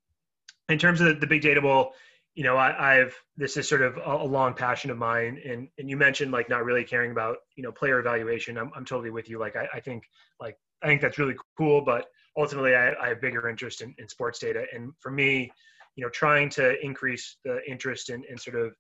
[0.70, 1.94] in terms of the, the big Data Bowl,
[2.34, 5.68] you know, I, have this is sort of a, a, long passion of mine, and
[5.78, 8.58] and you mentioned like not really caring about you know player evaluation.
[8.58, 9.38] I'm I'm totally with you.
[9.38, 10.04] Like I, I think
[10.40, 12.06] like I think that's really cool, but
[12.38, 15.52] ultimately I, I have bigger interest in, in sports data, and for me,
[15.96, 18.74] you know, trying to increase the interest in, in sort of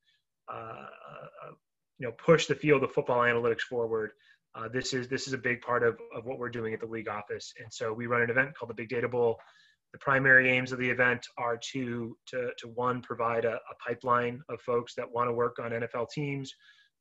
[0.51, 0.85] uh,
[1.99, 4.11] you know push the field of football analytics forward
[4.53, 6.85] uh, this is this is a big part of, of what we're doing at the
[6.85, 7.53] league office.
[7.61, 9.39] And so we run an event called the Big Data Bowl.
[9.93, 14.41] The primary aims of the event are to to, to one provide a, a pipeline
[14.49, 16.53] of folks that want to work on NFL teams,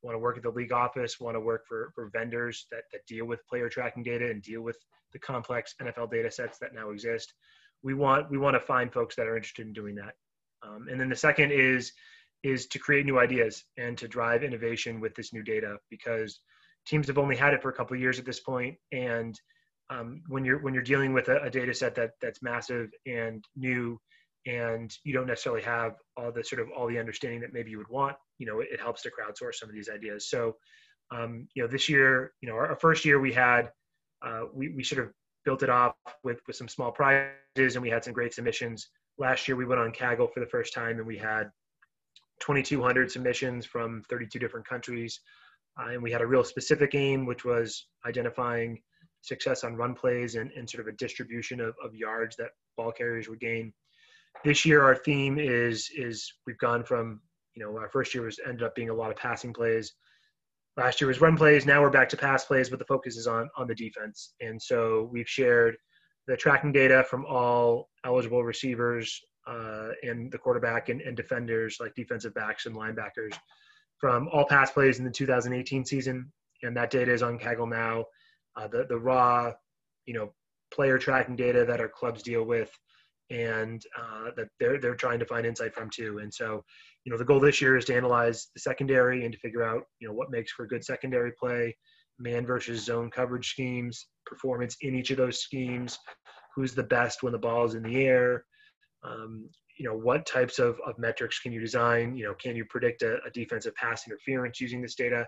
[0.02, 3.06] want to work at the league office, want to work for, for vendors that, that
[3.06, 4.76] deal with player tracking data and deal with
[5.12, 7.32] the complex NFL data sets that now exist.
[7.82, 10.14] We want we want to find folks that are interested in doing that.
[10.62, 11.92] Um, and then the second is
[12.42, 16.40] is to create new ideas and to drive innovation with this new data because
[16.86, 19.38] teams have only had it for a couple years at this point, and
[19.90, 23.44] um, when you're when you're dealing with a, a, data set that that's massive and
[23.56, 23.98] new,
[24.46, 27.78] and you don't necessarily have all the sort of all the understanding that maybe you
[27.78, 30.28] would want, you know, it, it helps to crowdsource some of these ideas.
[30.30, 30.56] So
[31.12, 33.70] Um, you know, this year, you know, our, our first year we had,
[34.22, 35.12] uh, we, we sort of
[35.44, 38.88] built it off with, with some small prizes and we had some great submissions.
[39.18, 41.50] Last year we went on Kaggle for the first time and we had
[42.40, 45.20] 2,200 submissions from 32 different countries.
[45.78, 48.80] Uh, and we had a real specific aim, which was identifying
[49.22, 52.92] success on run plays and, and sort of a distribution of, of yards that ball
[52.92, 53.72] carriers would gain.
[54.44, 57.20] This year, our theme is is we've gone from
[57.54, 59.92] you know our first year was ended up being a lot of passing plays.
[60.76, 61.66] Last year was run plays.
[61.66, 64.34] Now we're back to pass plays, but the focus is on on the defense.
[64.40, 65.76] And so we've shared
[66.26, 71.94] the tracking data from all eligible receivers uh, and the quarterback and, and defenders like
[71.94, 73.34] defensive backs and linebackers
[73.98, 78.04] from all pass plays in the 2018 season, and that data is on Kaggle now.
[78.56, 79.52] Uh, the the raw,
[80.06, 80.32] you know,
[80.72, 82.70] player tracking data that our clubs deal with,
[83.30, 86.18] and uh, that they're they're trying to find insight from too.
[86.18, 86.64] And so,
[87.04, 89.84] you know, the goal this year is to analyze the secondary and to figure out,
[90.00, 91.76] you know, what makes for good secondary play,
[92.18, 95.98] man versus zone coverage schemes, performance in each of those schemes,
[96.54, 98.44] who's the best when the ball is in the air.
[99.02, 99.48] Um,
[99.80, 103.00] you know what types of, of metrics can you design you know can you predict
[103.00, 105.26] a, a defensive pass interference using this data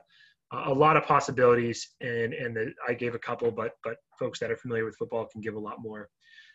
[0.53, 4.51] a lot of possibilities and and the, i gave a couple but but folks that
[4.51, 6.09] are familiar with football can give a lot more.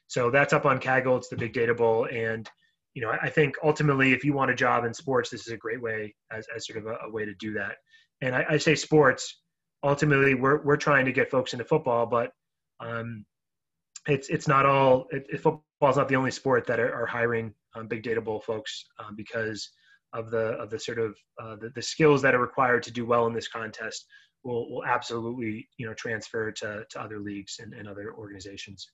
[0.10, 1.18] So that's up on kaggle.
[1.18, 2.08] It's the big data bowl.
[2.10, 2.50] And
[2.94, 5.58] you know i think ultimately if you want a job in sports this is a
[5.58, 7.76] great way as, as sort of a, a way to do that.
[8.22, 9.42] And I, I, say sports
[9.84, 12.32] ultimately we're, we're trying to get folks into football but
[12.80, 13.26] um,
[14.08, 17.88] it's it's not all it, football's not the only sport that are, are hiring um,
[17.88, 19.70] big data bowl folks um, because
[20.14, 23.06] of the of the sort of uh, the, the skills that are required to do
[23.06, 24.06] well in this contest
[24.44, 28.88] will will absolutely you know transfer to to other leagues and, and other organizations.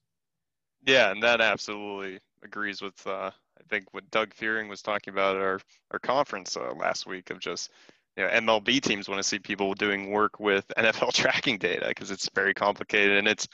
[0.86, 5.36] Yeah, and that absolutely agrees with uh, I think what Doug Fearing was talking about
[5.36, 5.60] at our
[5.92, 7.72] our conference uh, last week of just
[8.18, 12.12] you know MLB teams want to see people doing work with NFL tracking data because
[12.12, 13.48] it's very complicated and it's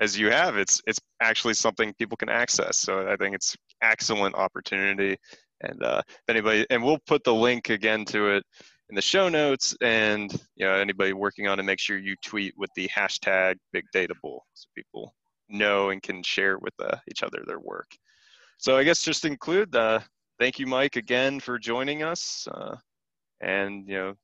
[0.00, 2.78] as you have, it's it's actually something people can access.
[2.78, 5.16] So I think it's excellent opportunity.
[5.62, 8.44] And uh, if anybody, and we'll put the link again to it
[8.88, 9.74] in the show notes.
[9.80, 13.84] And you know, anybody working on it, make sure you tweet with the hashtag Big
[13.92, 15.14] Data Bowl so people
[15.48, 17.88] know and can share with uh, each other their work.
[18.58, 20.02] So I guess just include, the
[20.38, 22.46] thank you, Mike, again for joining us.
[22.50, 22.76] Uh,
[23.40, 24.14] and you know,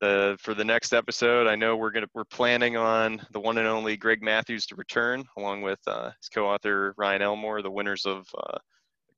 [0.00, 3.66] the for the next episode, I know we're gonna we're planning on the one and
[3.66, 8.26] only Greg Matthews to return, along with uh, his co-author Ryan Elmore, the winners of
[8.36, 8.58] uh,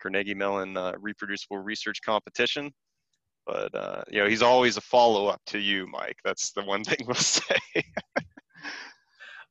[0.01, 2.72] Carnegie Mellon uh, Reproducible Research Competition.
[3.46, 6.18] But uh, you know, he's always a follow-up to you, Mike.
[6.24, 7.57] That's the one thing we'll say.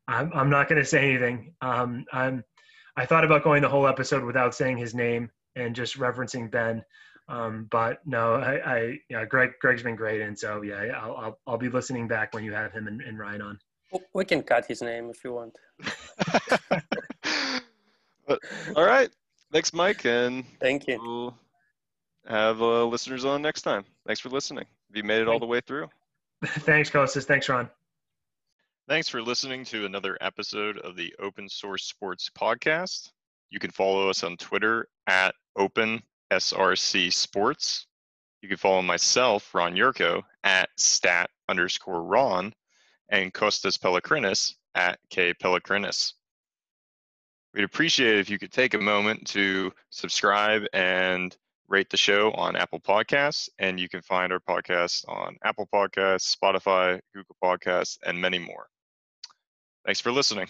[0.08, 1.54] I'm I'm not going to say anything.
[1.62, 2.44] Um, I'm
[2.96, 6.84] I thought about going the whole episode without saying his name and just referencing Ben.
[7.30, 11.40] Um, but no, I, I, yeah, Greg, Greg's been great, and so yeah, I'll, I'll,
[11.46, 13.60] I'll be listening back when you have him and, and Ryan on.
[14.14, 15.58] We can cut his name if you want.
[18.76, 19.10] all right,
[19.52, 21.00] thanks, Mike, and thank you.
[21.02, 21.38] We'll
[22.28, 23.86] have uh, listeners on next time.
[24.06, 24.66] Thanks for listening.
[24.90, 25.88] Have you made it all the way through?
[26.46, 27.26] Thanks, Costas.
[27.26, 27.70] Thanks, Ron.
[28.88, 33.12] Thanks for listening to another episode of the Open Source Sports Podcast.
[33.50, 37.88] You can follow us on Twitter at open SRC Sports.
[38.42, 42.54] You can follow myself, Ron Yurko, at stat underscore Ron,
[43.10, 46.14] and Costas Pelechrinis at K Pelechrinis.
[47.58, 51.36] We'd appreciate it if you could take a moment to subscribe and
[51.68, 56.38] rate the show on Apple Podcasts, and you can find our podcast on Apple Podcasts,
[56.38, 58.68] Spotify, Google Podcasts, and many more.
[59.84, 60.48] Thanks for listening.